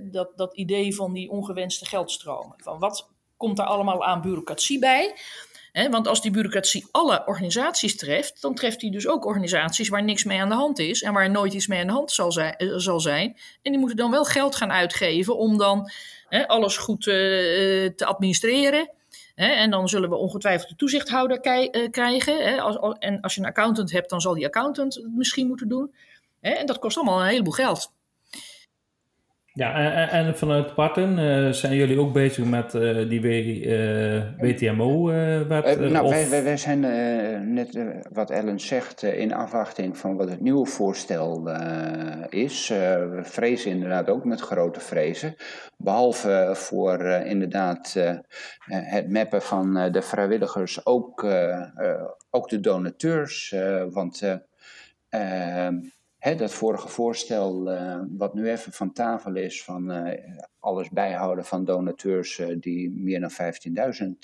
[0.02, 2.54] dat, dat idee van die ongewenste geldstromen.
[2.62, 5.14] Van wat komt er allemaal aan bureaucratie bij?
[5.84, 10.24] Want als die bureaucratie alle organisaties treft, dan treft die dus ook organisaties waar niks
[10.24, 12.56] mee aan de hand is en waar nooit iets mee aan de hand zal zijn.
[12.56, 13.36] Eh, zal zijn.
[13.62, 15.90] En die moeten dan wel geld gaan uitgeven om dan
[16.46, 17.14] alles goed uh,
[17.88, 18.90] te administreren.
[19.34, 21.40] en dan zullen we ongetwijfeld de toezichthouder
[21.90, 22.60] krijgen.
[22.60, 25.94] Als, en als je een accountant hebt, dan zal die accountant het misschien moeten doen.
[26.40, 27.92] en dat kost allemaal een heleboel geld.
[29.56, 33.20] Ja, en, en vanuit Parten uh, zijn jullie ook bezig met uh, die
[34.38, 35.78] WTMO-wet?
[35.90, 36.80] nou, wij, wij, wij, zijn
[37.54, 37.78] net
[38.12, 41.50] wat Ellen zegt in afwachting van wat het nieuwe voorstel
[42.28, 42.68] is.
[42.68, 45.34] we vrezen inderdaad ook met grote vrezen.
[45.76, 47.94] Behalve voor inderdaad
[48.70, 51.26] het mappen van de vrijwilligers, ook,
[52.30, 53.54] ook de donateurs.
[53.90, 54.22] want
[56.20, 60.12] dat vorige voorstel, uh, wat nu even van tafel is, van uh,
[60.58, 63.30] alles bijhouden van donateurs uh, die meer dan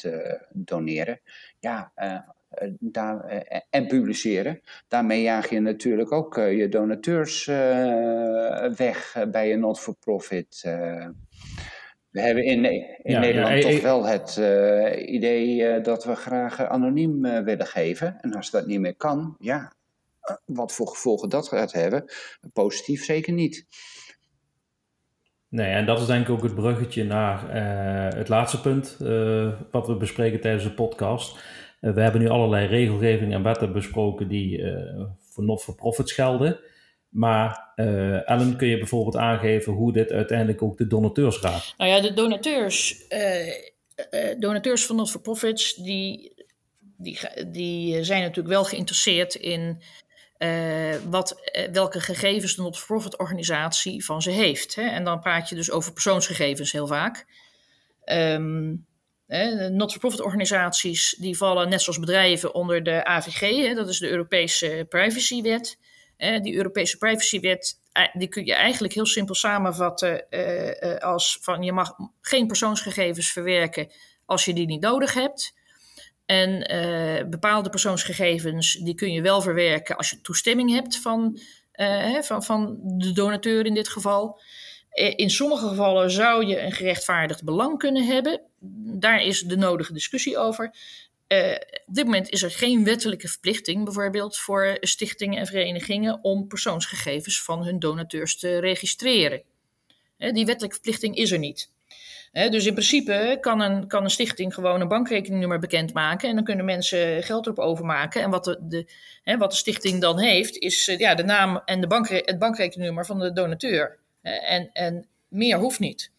[0.05, 0.11] 15.000
[0.53, 1.21] doneren.
[1.59, 1.93] Ja,
[2.79, 3.25] daar,
[3.71, 4.61] en publiceren.
[4.89, 7.45] Daarmee jaag je natuurlijk ook je donateurs
[8.77, 10.61] weg bij een not-for-profit.
[12.11, 12.65] we hebben in,
[13.03, 14.37] in Nederland toch wel het
[15.07, 18.21] idee dat we graag anoniem willen geven.
[18.21, 19.73] En als dat niet meer kan, ja,
[20.45, 22.05] wat voor gevolgen dat gaat hebben,
[22.53, 23.67] positief zeker niet.
[25.49, 29.53] Nee, en dat is denk ik ook het bruggetje naar uh, het laatste punt uh,
[29.71, 31.37] wat we bespreken tijdens de podcast.
[31.81, 34.65] Uh, we hebben nu allerlei regelgeving en wetten besproken die
[35.19, 36.61] voor not-for-profits gelden.
[37.09, 37.73] Maar
[38.25, 41.75] Ellen, kun je bijvoorbeeld aangeven hoe dit uiteindelijk ook de donateurs gaat?
[41.77, 43.07] Nou ja, de donateurs,
[44.39, 46.35] donateurs van not-for-profits, die,
[46.79, 47.19] die,
[47.51, 49.83] die zijn natuurlijk wel geïnteresseerd in
[50.43, 54.75] uh, wat, uh, welke gegevens de not-for-profit organisatie van ze heeft.
[54.75, 54.83] Hè?
[54.83, 57.27] En dan praat je dus over persoonsgegevens heel vaak.
[58.05, 58.87] Um,
[59.71, 63.75] not-for-profit organisaties die vallen net zoals bedrijven onder de AVG, hè?
[63.75, 65.79] dat is de Europese privacywet.
[66.17, 67.81] die Europese privacywet
[68.13, 70.29] die kun je eigenlijk heel simpel samenvatten
[71.01, 73.91] als van je mag geen persoonsgegevens verwerken
[74.27, 75.55] als je die niet nodig hebt.
[76.33, 81.39] En uh, bepaalde persoonsgegevens die kun je wel verwerken als je toestemming hebt van,
[81.77, 84.41] uh, van, van de donateur in dit geval.
[84.91, 88.41] Eh, in sommige gevallen zou je een gerechtvaardigd belang kunnen hebben.
[88.99, 90.65] Daar is de nodige discussie over.
[91.87, 97.43] Op dit moment is er geen wettelijke verplichting, bijvoorbeeld voor stichtingen en verenigingen, om persoonsgegevens
[97.43, 99.43] van hun donateurs te registreren.
[100.17, 101.72] Die wettelijke verplichting is er niet.
[102.33, 106.29] Dus in principe kan een, kan een stichting gewoon een bankrekeningnummer bekendmaken.
[106.29, 108.23] En dan kunnen mensen geld erop overmaken.
[108.23, 108.87] En wat de, de,
[109.37, 113.07] wat de stichting dan heeft, is eh, ja, de naam en de bankre het bankrekeningnummer
[113.07, 113.99] van de donateur.
[114.23, 116.11] en, en meer hoeft niet.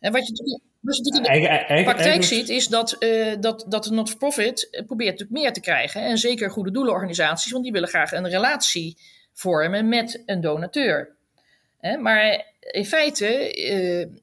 [0.00, 1.02] En wat je, wat je
[1.68, 5.60] in de praktijk ziet, is dat, uh, dat, dat de not-for-profit probeert natuurlijk meer te
[5.60, 6.02] krijgen.
[6.02, 8.96] En zeker goede doelenorganisaties, want die willen graag een relatie
[9.32, 11.16] vormen met een donateur.
[11.98, 13.56] maar in feite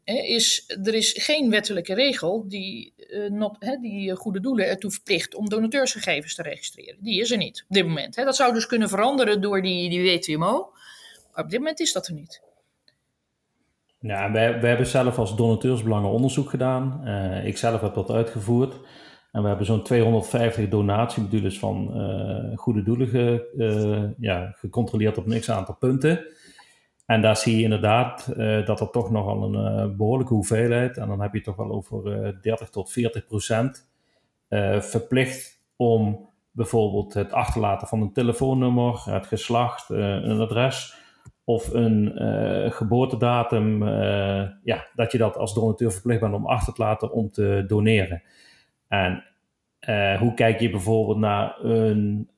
[0.05, 5.35] uh, is er is geen wettelijke regel die, uh, not, die goede doelen ertoe verplicht
[5.35, 6.97] om donateursgegevens te registreren.
[6.99, 8.15] Die is er niet op dit moment.
[8.15, 10.71] Dat zou dus kunnen veranderen door die, die WTMO.
[11.33, 12.41] Maar op dit moment is dat er niet.
[13.99, 17.01] Ja, wij, wij hebben zelf als donateursbelangen onderzoek gedaan.
[17.03, 18.73] Uh, ik zelf heb dat uitgevoerd.
[19.31, 21.91] En we hebben zo'n 250 donatiemodules van
[22.55, 26.25] goede doelen ja, gecontroleerd op een x-aantal punten.
[27.07, 28.33] En daar zie je inderdaad
[28.65, 32.69] dat er toch nogal een behoorlijke hoeveelheid, en dan heb je toch wel over 30
[32.69, 33.89] tot 40 procent,
[34.79, 40.95] verplicht om bijvoorbeeld het achterlaten van een telefoonnummer, het geslacht, een adres
[41.43, 42.11] of een
[42.71, 43.87] geboortedatum,
[44.63, 48.23] ja, dat je dat als donateur verplicht bent om achter te laten om te doneren.
[48.87, 49.23] En
[50.19, 52.29] hoe kijk je bijvoorbeeld naar een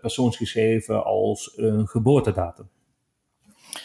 [0.00, 2.68] persoonsgegeven als een geboortedatum?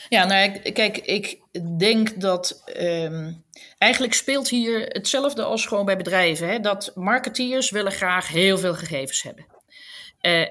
[0.10, 1.40] Ja, nou, kijk, ik
[1.78, 3.44] denk dat um,
[3.78, 6.48] eigenlijk speelt hier hetzelfde als gewoon bij bedrijven.
[6.48, 6.60] Hè?
[6.60, 9.46] Dat marketeers willen graag heel veel gegevens hebben.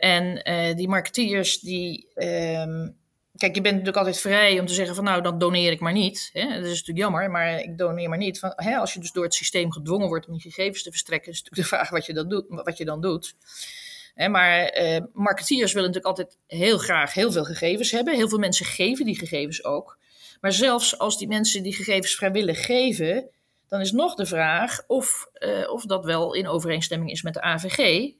[0.00, 0.42] en
[0.76, 2.96] die marketeers die um,
[3.36, 5.92] Kijk, je bent natuurlijk altijd vrij om te zeggen van nou, dan doneer ik maar
[5.92, 6.30] niet.
[6.32, 6.46] Hè?
[6.46, 8.38] Dat is natuurlijk jammer, maar ik doneer maar niet.
[8.38, 11.32] Van, hè, als je dus door het systeem gedwongen wordt om die gegevens te verstrekken,
[11.32, 13.34] is natuurlijk de vraag wat je, dat doet, wat je dan doet.
[14.14, 18.14] Maar eh, marketeers willen natuurlijk altijd heel graag heel veel gegevens hebben.
[18.14, 19.98] Heel veel mensen geven die gegevens ook.
[20.40, 23.28] Maar zelfs als die mensen die gegevens vrijwillig geven,
[23.68, 27.42] dan is nog de vraag of, uh, of dat wel in overeenstemming is met de
[27.42, 28.10] AVG.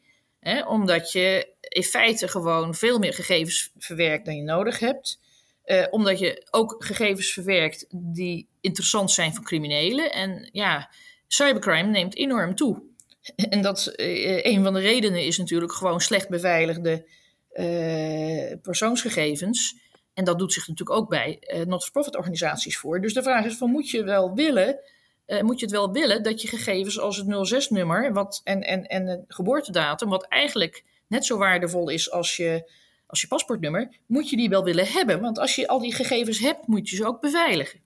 [0.41, 5.21] Hè, omdat je in feite gewoon veel meer gegevens verwerkt dan je nodig hebt.
[5.65, 10.13] Uh, omdat je ook gegevens verwerkt die interessant zijn voor criminelen.
[10.13, 10.91] En ja,
[11.27, 12.83] cybercrime neemt enorm toe.
[13.51, 17.09] En dat uh, een van de redenen is natuurlijk gewoon slecht beveiligde
[17.53, 19.83] uh, persoonsgegevens.
[20.15, 23.01] En dat doet zich natuurlijk ook bij not-for-profit organisaties voor.
[23.01, 24.81] Dus de vraag is van moet je wel willen
[25.27, 28.87] uh, moet je het wel willen dat je gegevens als het 06-nummer wat, en, en,
[28.87, 32.71] en geboortedatum, wat eigenlijk net zo waardevol is als je,
[33.07, 35.21] als je paspoortnummer, moet je die wel willen hebben.
[35.21, 37.81] Want als je al die gegevens hebt, moet je ze ook beveiligen.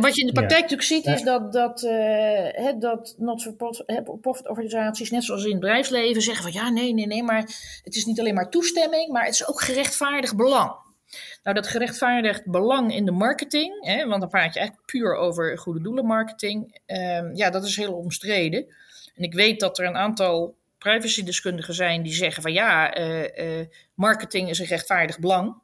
[0.00, 5.24] Wat je in de praktijk natuurlijk ziet, is dat, dat, uh, dat not-for-profit organisaties, net
[5.24, 7.40] zoals in het bedrijfsleven, zeggen van ja, nee, nee, nee, maar
[7.82, 10.72] het is niet alleen maar toestemming, maar het is ook gerechtvaardigd belang.
[11.42, 15.58] Nou, dat gerechtvaardigd belang in de marketing, hè, want dan praat je eigenlijk puur over
[15.58, 18.66] goede doelenmarketing, um, ja, dat is heel omstreden.
[19.14, 23.66] En ik weet dat er een aantal privacydeskundigen zijn die zeggen van ja, uh, uh,
[23.94, 25.62] marketing is een rechtvaardig belang.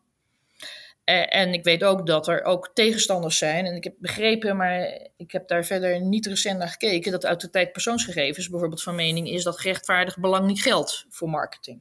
[1.11, 3.67] Uh, en ik weet ook dat er ook tegenstanders zijn.
[3.67, 7.41] En ik heb begrepen, maar ik heb daar verder niet recent naar gekeken, dat uit
[7.41, 11.81] de tijd persoonsgegevens bijvoorbeeld van mening is dat gerechtvaardig belang niet geldt voor marketing.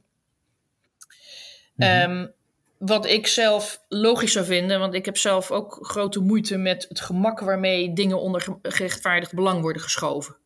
[1.74, 2.32] Mm -hmm.
[2.78, 7.00] Wat ik zelf logisch zou vinden, want ik heb zelf ook grote moeite met het
[7.00, 10.36] gemak waarmee dingen onder gerechtvaardigd belang worden geschoven.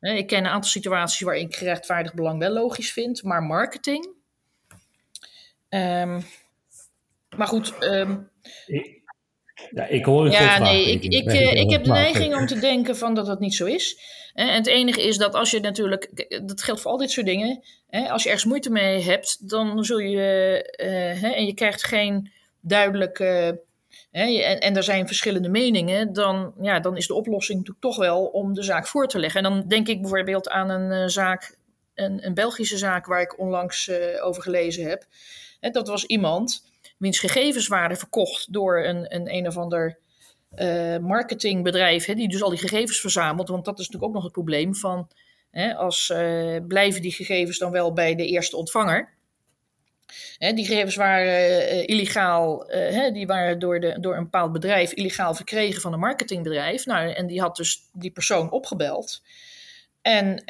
[0.00, 4.08] Ik ken een aantal situaties waarin ik gerechtvaardigd belang wel logisch vind, maar marketing.
[5.68, 6.24] Um,
[7.36, 7.74] maar goed.
[7.80, 8.30] Um,
[9.70, 12.58] ja, ik hoor het Ja, nee, ik, ik, ik, ik heb de neiging om te
[12.58, 13.98] denken van dat dat niet zo is.
[14.34, 17.62] En het enige is dat als je natuurlijk, dat geldt voor al dit soort dingen,
[17.90, 23.60] als je ergens moeite mee hebt, dan zul je, uh, en je krijgt geen duidelijke,
[24.10, 28.24] en, en er zijn verschillende meningen, dan, ja, dan is de oplossing natuurlijk toch wel
[28.24, 29.44] om de zaak voor te leggen.
[29.44, 31.56] En dan denk ik bijvoorbeeld aan een zaak,
[31.94, 33.90] een, een Belgische zaak waar ik onlangs
[34.22, 35.04] over gelezen heb.
[35.60, 39.98] dat was iemand wiens gegevens waren verkocht door een, een, een of ander
[40.58, 43.48] uh, marketingbedrijf, hè, die dus al die gegevens verzamelt.
[43.48, 45.08] Want dat is natuurlijk ook nog het probleem van,
[45.50, 49.12] hè, als uh, blijven die gegevens dan wel bij de eerste ontvanger.
[50.38, 54.92] Hè, die gegevens waren uh, illegaal, hè, die waren door, de, door een bepaald bedrijf
[54.92, 56.86] illegaal verkregen van een marketingbedrijf.
[56.86, 59.22] Nou, en die had dus die persoon opgebeld.
[60.04, 60.42] En,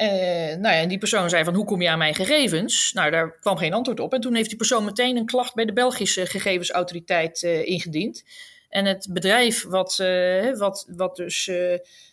[0.61, 2.93] nou ja, die persoon zei van, hoe kom je aan mijn gegevens?
[2.93, 4.13] Nou, daar kwam geen antwoord op.
[4.13, 8.23] En toen heeft die persoon meteen een klacht bij de Belgische gegevensautoriteit ingediend.
[8.69, 11.51] En het bedrijf wat, uh, wat, wat dus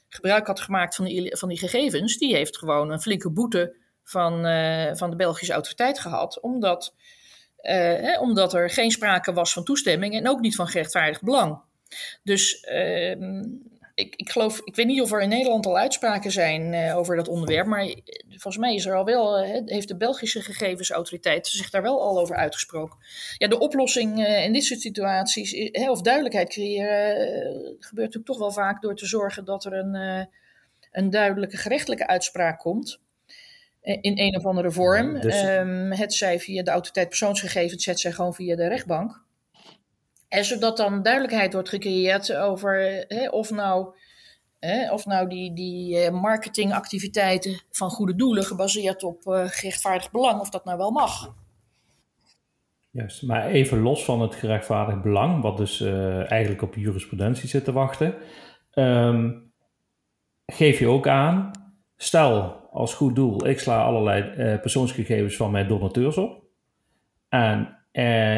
[0.08, 3.74] gebruik had gemaakt van die, van die gegevens, die heeft gewoon een flinke boete
[4.04, 4.32] van,
[4.96, 6.94] van de Belgische autoriteit gehad, omdat,
[8.20, 11.60] omdat er geen sprake was van toestemming en ook niet van gerechtvaardigd belang.
[12.22, 13.44] Dus ehm,
[13.94, 17.16] ik, ik geloof, ik weet niet of er in Nederland al uitspraken zijn uh, over
[17.16, 17.96] dat onderwerp, maar eh,
[18.28, 22.20] volgens mij is er al wel, uh, heeft de Belgische gegevensautoriteit zich daar wel al
[22.20, 22.98] over uitgesproken.
[23.38, 27.16] Ja, de oplossing uh, in dit soort situaties, of duidelijkheid creëren,
[27.78, 30.28] gebeurt natuurlijk toch wel vaak door te zorgen dat er een,
[30.92, 33.00] een duidelijke gerechtelijke uitspraak komt.
[33.82, 35.20] In een of andere vorm.
[35.20, 35.42] Dus...
[35.42, 39.24] Um, het zij via de autoriteit persoonsgegevens, het zij gewoon via de rechtbank.
[40.32, 43.94] En zodat dan duidelijkheid wordt gecreëerd over hè, of nou,
[44.58, 50.40] hè, of nou die, die eh, marketingactiviteiten van goede doelen gebaseerd op uh, gerechtvaardigd belang,
[50.40, 51.34] of dat nou wel mag.
[52.90, 57.64] Juist, maar even los van het gerechtvaardigd belang, wat dus uh, eigenlijk op jurisprudentie zit
[57.64, 58.14] te wachten,
[58.74, 59.52] um,
[60.46, 61.50] geef je ook aan,
[61.96, 62.32] stel
[62.70, 66.44] als goed doel, ik sla allerlei persoonsgegevens van mijn donateurs op
[67.28, 67.78] en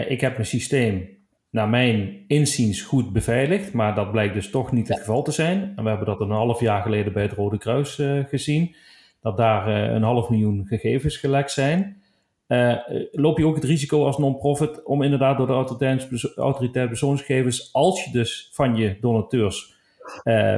[0.09, 1.23] ik heb een systeem
[1.55, 5.73] naar mijn inziens goed beveiligd, maar dat blijkt dus toch niet het geval te zijn.
[5.77, 8.75] En we hebben dat een half jaar geleden bij het Rode Kruis uh, gezien,
[9.21, 12.03] dat daar uh, een half miljoen gegevens gelekt zijn.
[12.49, 12.77] Uh,
[13.13, 18.05] loop je ook het risico als non-profit om inderdaad door de autoriteit, autoriteit persoonsgegevens, als
[18.05, 19.75] je dus van je donateurs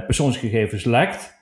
[0.07, 1.36] persoonsgegevens lekt,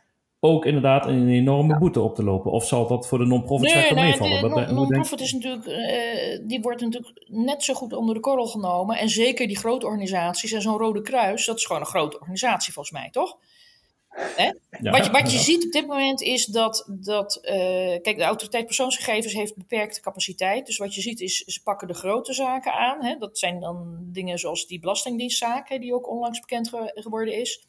[0.44, 2.50] ook inderdaad een enorme boete op te lopen?
[2.50, 4.66] Of zal dat voor de non-profit nee, sector nee, meevallen?
[4.66, 8.98] De non-profit is natuurlijk, uh, die wordt natuurlijk net zo goed onder de korrel genomen.
[8.98, 12.72] En zeker die grote organisaties en zo'n Rode Kruis, dat is gewoon een grote organisatie
[12.72, 13.36] volgens mij, toch?
[14.80, 17.52] Ja, wat, je, wat je ziet op dit moment is dat, dat uh,
[18.02, 20.66] kijk, de autoriteit persoonsgegevens heeft beperkte capaciteit.
[20.66, 23.04] Dus wat je ziet is, ze pakken de grote zaken aan.
[23.04, 23.16] Hè?
[23.18, 27.66] Dat zijn dan dingen zoals die belastingdienstzaken, die ook onlangs bekend geworden is.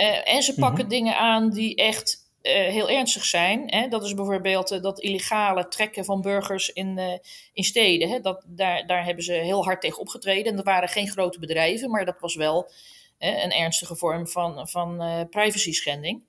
[0.00, 0.94] Uh, en ze pakken mhm.
[0.94, 3.62] dingen aan die echt uh, heel ernstig zijn.
[3.66, 3.88] Hè?
[3.88, 7.20] Dat is bijvoorbeeld uh, dat illegale trekken van burgers in,
[7.52, 8.08] in steden.
[8.08, 8.20] Hè?
[8.20, 10.50] Dat, daar, daar hebben ze heel hard tegen opgetreden.
[10.50, 12.70] En dat waren geen grote bedrijven, maar dat was wel
[13.18, 14.96] een ernstige vorm van, van
[15.30, 16.22] privacy schending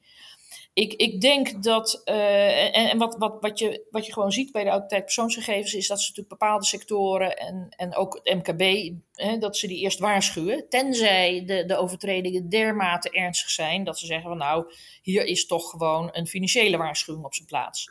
[0.74, 4.52] ik, ik denk dat, uh, en, en wat, wat, wat, je, wat je gewoon ziet
[4.52, 8.94] bij de autoriteit persoonsgegevens, is dat ze natuurlijk bepaalde sectoren en, en ook het MKB,
[9.14, 10.70] hè, dat ze die eerst waarschuwen.
[10.70, 15.70] Tenzij de, de overtredingen dermate ernstig zijn, dat ze zeggen van nou, hier is toch
[15.70, 17.90] gewoon een financiële waarschuwing op zijn plaats.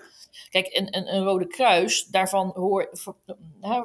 [0.48, 2.90] Kijk, een, een, een Rode Kruis, daarvan, hoor,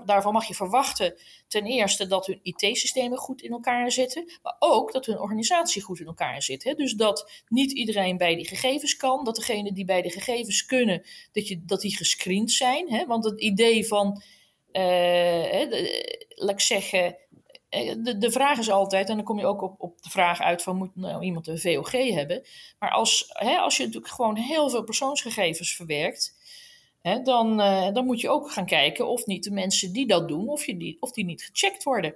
[0.06, 1.16] daarvan mag je verwachten
[1.48, 6.00] ten eerste dat hun IT-systemen goed in elkaar zitten, maar ook dat hun organisatie goed
[6.00, 6.64] in elkaar zit.
[6.64, 6.74] Hè?
[6.74, 11.03] Dus dat niet iedereen bij die gegevens kan, dat degenen die bij de gegevens kunnen,
[11.31, 12.89] dat, je, dat die gescreend zijn.
[12.89, 13.05] Hè?
[13.05, 14.21] Want het idee van,
[14.71, 15.67] hè,
[16.36, 17.17] laat ik zeggen,
[17.75, 20.41] eh, de, de vraag is altijd, en dan kom je ook op, op de vraag
[20.41, 22.43] uit van moet nou iemand een VOG hebben.
[22.79, 26.36] Maar als, hè, als je natuurlijk gewoon heel veel persoonsgegevens verwerkt,
[27.01, 30.27] hè, dan, uh, dan moet je ook gaan kijken of niet de mensen die dat
[30.27, 32.15] doen, of, je die, of die niet gecheckt worden.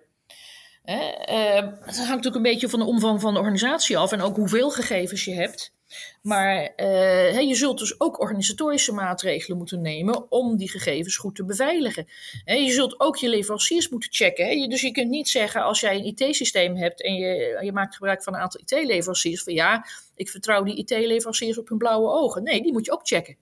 [0.83, 4.35] Hè, het hangt natuurlijk een beetje van de omvang van de organisatie af en ook
[4.35, 5.73] hoeveel gegevens je hebt.
[6.21, 11.45] Maar uh, je zult dus ook organisatorische maatregelen moeten nemen om die gegevens goed te
[11.45, 12.07] beveiligen.
[12.45, 14.69] je zult ook je leveranciers moeten checken.
[14.69, 18.23] Dus je kunt niet zeggen als jij een IT-systeem hebt en je, je maakt gebruik
[18.23, 19.85] van een aantal IT-leveranciers, van ja,
[20.15, 22.43] ik vertrouw die IT-leveranciers op hun blauwe ogen.
[22.43, 23.37] Nee, die moet je ook checken.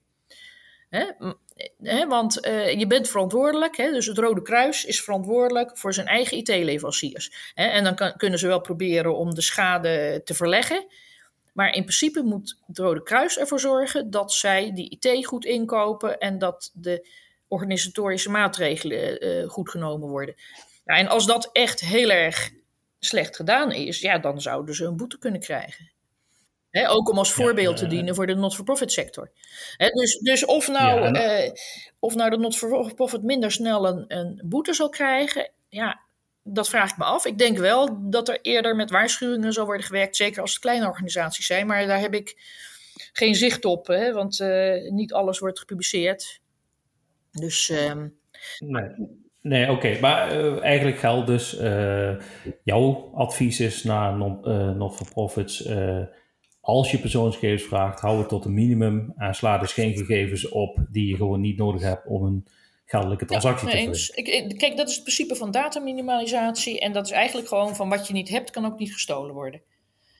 [2.07, 7.53] want uh, je bent verantwoordelijk, dus het Rode Kruis is verantwoordelijk voor zijn eigen IT-leveranciers.
[7.53, 10.85] en dan kunnen ze wel proberen om de schade te verleggen.
[11.57, 16.17] Maar in principe moet het Rode Kruis ervoor zorgen dat zij die IT goed inkopen
[16.17, 17.07] en dat de
[17.47, 20.35] organisatorische maatregelen uh, goed genomen worden.
[20.85, 22.51] Ja, en als dat echt heel erg
[22.99, 25.91] slecht gedaan is, ja, dan zouden ze een boete kunnen krijgen.
[26.87, 29.31] ook om als voorbeeld te dienen voor de not-for-profit sector.
[29.77, 31.51] dus, dus of, nou, ja, nou, uh,
[31.99, 36.06] of nou de not-for-profit minder snel een, een boete zal krijgen, ja,
[36.47, 37.25] dat vraag ik me af.
[37.25, 40.87] Ik denk wel dat er eerder met waarschuwingen zal worden gewerkt, zeker als het kleine
[40.87, 41.67] organisaties zijn.
[41.67, 42.35] Maar daar heb ik
[43.13, 46.41] geen zicht op, hè, want uh, niet alles wordt gepubliceerd.
[47.31, 47.69] Dus.
[47.69, 48.03] Uh...
[49.41, 49.71] Nee.
[49.71, 49.99] Oké.
[49.99, 52.15] Maar uh, eigenlijk geldt dus, uh,
[52.63, 54.17] jouw advies is naar
[54.75, 55.69] not-for-profits,
[56.61, 60.77] als je persoonsgegevens vraagt, hou het tot een minimum en sla dus geen gegevens op
[60.89, 62.45] die je gewoon niet nodig hebt om een
[62.87, 66.79] geldelijke transactie ja, te ik, Kijk, dat is het principe van dataminimalisatie.
[66.79, 69.61] En dat is eigenlijk gewoon van wat je niet hebt, kan ook niet gestolen worden.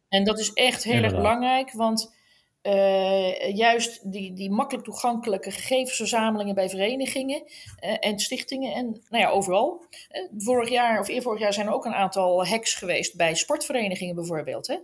[0.10, 2.16] En dat is echt heel erg belangrijk, want
[2.64, 9.30] uh, juist die, die makkelijk toegankelijke gegevensverzamelingen bij verenigingen uh, en stichtingen en nou ja,
[9.30, 9.86] overal.
[10.12, 14.16] Uh, vorig jaar of eervorig jaar zijn er ook een aantal hacks geweest bij sportverenigingen
[14.16, 14.68] bijvoorbeeld.
[14.68, 14.78] Hè?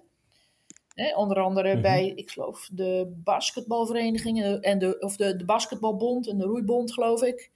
[1.16, 1.82] onder andere mm -hmm.
[1.82, 7.22] bij, ik geloof, de basketbalverenigingen en de, of de, de basketbalbond en de roeibond, geloof
[7.22, 7.52] ik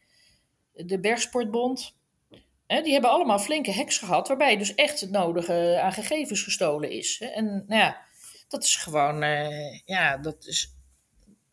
[0.85, 1.95] de Bergsportbond.
[2.67, 6.89] Hè, die hebben allemaal flinke hacks gehad, waarbij dus echt het nodige aan gegevens gestolen
[6.89, 7.21] is.
[7.21, 8.05] En nou ja,
[8.47, 9.21] Dat is gewoon,
[9.85, 10.77] ja, dat is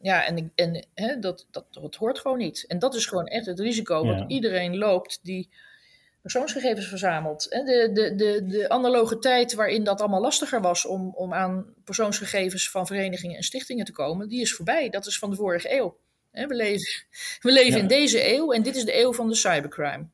[0.05, 2.65] ja, en, en hè, dat, dat, dat hoort gewoon niet.
[2.67, 5.51] En dat is gewoon echt het risico wat iedereen loopt die
[6.21, 7.49] persoonsgegevens verzamelt.
[7.51, 12.71] De, de, de, de analoge tijd waarin dat allemaal lastiger was om, om aan persoonsgegevens
[12.71, 14.89] van verenigingen en stichtingen te komen, die is voorbij.
[14.89, 15.97] Dat is van de vorige eeuw.
[16.35, 17.05] We leven,
[17.41, 20.07] we leven in deze eeuw en dit is de eeuw van de cybercrime.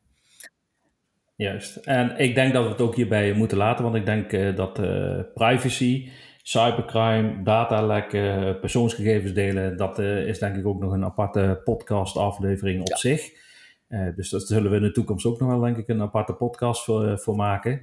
[1.37, 1.77] Juist.
[1.77, 4.79] En ik denk dat we het ook hierbij moeten laten, want ik denk uh, dat
[4.79, 6.09] uh, privacy
[6.43, 12.81] cybercrime, datalekken, persoonsgegevens delen, dat uh, is denk ik ook nog een aparte podcast aflevering
[12.81, 13.39] op zich.
[14.16, 16.85] Dus daar zullen we in de toekomst ook nog wel denk ik een aparte podcast
[16.85, 17.83] voor, voor maken.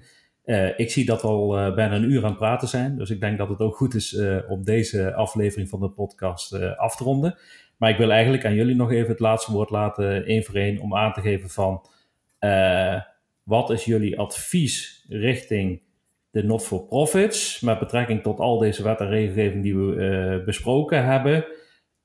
[0.77, 3.37] ik zie dat we al bijna een uur aan het praten zijn, dus ik denk
[3.37, 4.17] dat het ook goed is
[4.47, 7.37] om deze aflevering van de podcast af te ronden.
[7.77, 10.79] Maar ik wil eigenlijk aan jullie nog even het laatste woord laten, één voor één,
[10.79, 11.85] om aan te geven van
[13.43, 15.81] wat is jullie advies richting
[16.29, 21.45] de not-for-profits met betrekking tot al deze wet en regelgeving die we uh, besproken hebben?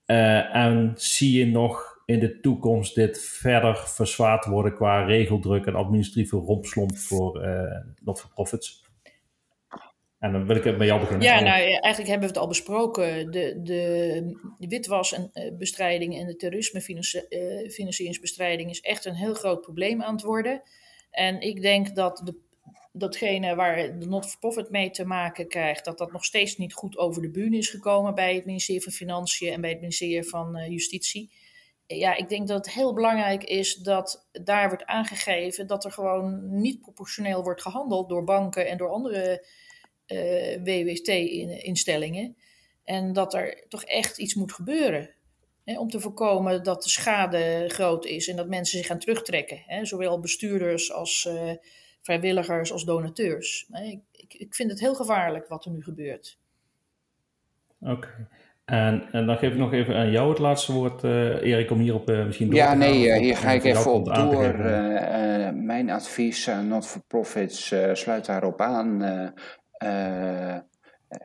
[0.07, 5.75] Uh, en zie je nog in de toekomst dit verder verzwaard worden qua regeldruk en
[5.75, 7.47] administratieve rompslomp voor
[8.05, 8.82] not-for-profits?
[10.23, 11.27] En dan wil ik bij jou beginnen.
[11.27, 13.31] Ja, nou, eigenlijk hebben we het al besproken.
[13.31, 20.15] De, de witwas- en bestrijding en de terrorismefinancieringsbestrijding is echt een heel groot probleem aan
[20.15, 20.63] het worden.
[21.11, 22.35] En ik denk dat de
[22.93, 27.23] datgene waar de not-for-profit mee te maken krijgt, dat dat nog steeds niet goed over
[27.23, 31.31] de bühne is gekomen bij het ministerie van Financiën en bij het ministerie van Justitie.
[31.87, 36.61] Ja, ik denk dat het heel belangrijk is dat daar wordt aangegeven dat er gewoon
[36.61, 39.39] niet proportioneel wordt gehandeld door banken en door andere eh,
[40.65, 42.37] WWT-instellingen.
[42.85, 45.11] En dat er toch echt iets moet gebeuren.
[45.65, 49.63] Hè, om te voorkomen dat de schade groot is en dat mensen zich gaan terugtrekken.
[49.67, 51.51] Hè, zowel bestuurders als uh,
[52.01, 53.67] vrijwilligers als donateurs.
[53.73, 56.39] Ik, ik, ik vind het heel gevaarlijk wat er nu gebeurt.
[57.81, 58.29] Oké.
[58.65, 61.79] En, en, dan geef ik nog even aan jou het laatste woord, uh, Erik, om
[61.79, 62.95] hierop uh, misschien door ja, te gaan.
[62.95, 64.55] Ja, nee, hier ga ik even op door.
[64.59, 69.01] Uh, mijn advies aan not-for-profits sluit daarop aan.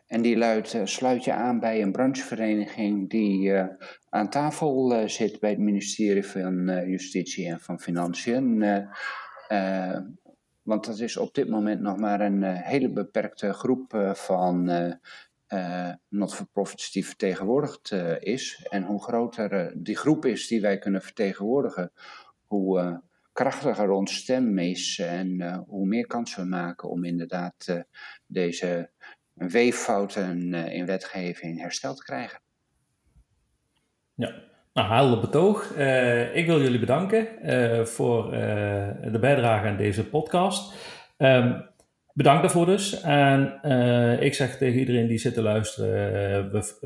[0.07, 3.53] En die luidt, sluit je aan bij een branchevereniging die
[4.09, 8.59] aan tafel zit bij het ministerie van Justitie en van Financiën.
[10.63, 14.69] Want dat is op dit moment nog maar een hele beperkte groep van
[15.49, 18.67] uh, not-for-profits die vertegenwoordigd is.
[18.69, 21.91] En hoe groter die groep is die wij kunnen vertegenwoordigen,
[22.45, 23.01] hoe
[23.37, 27.85] krachtiger ons stem is en hoe meer kans we maken om inderdaad
[28.27, 28.89] deze
[29.33, 32.39] weeffouten in wetgeving hersteld te krijgen.
[34.15, 34.33] Ja,
[34.73, 35.71] nou, helder betoog.
[36.33, 37.27] Ik wil jullie bedanken
[37.87, 38.31] voor
[39.11, 40.73] de bijdrage aan deze podcast.
[41.17, 41.65] Um,
[42.13, 43.01] bedankt daarvoor dus.
[43.01, 43.59] En
[44.21, 45.91] ik zeg tegen iedereen die zit te luisteren,
[46.51, 46.77] we,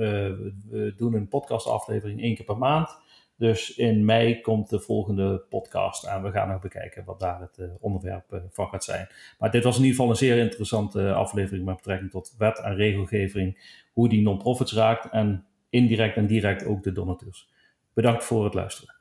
[0.70, 3.01] we, doen een podcastaflevering één keer per maand.
[3.42, 7.70] Dus in mei komt de volgende podcast en we gaan nog bekijken wat daar het
[7.80, 9.08] onderwerp van gaat zijn.
[9.40, 12.76] Maar dit was in ieder geval een zeer interessante aflevering met betrekking tot wet en
[12.76, 17.50] regelgeving, hoe die non-profits raakt en indirect en direct ook de donateurs.
[17.94, 19.01] Bedankt voor het luisteren.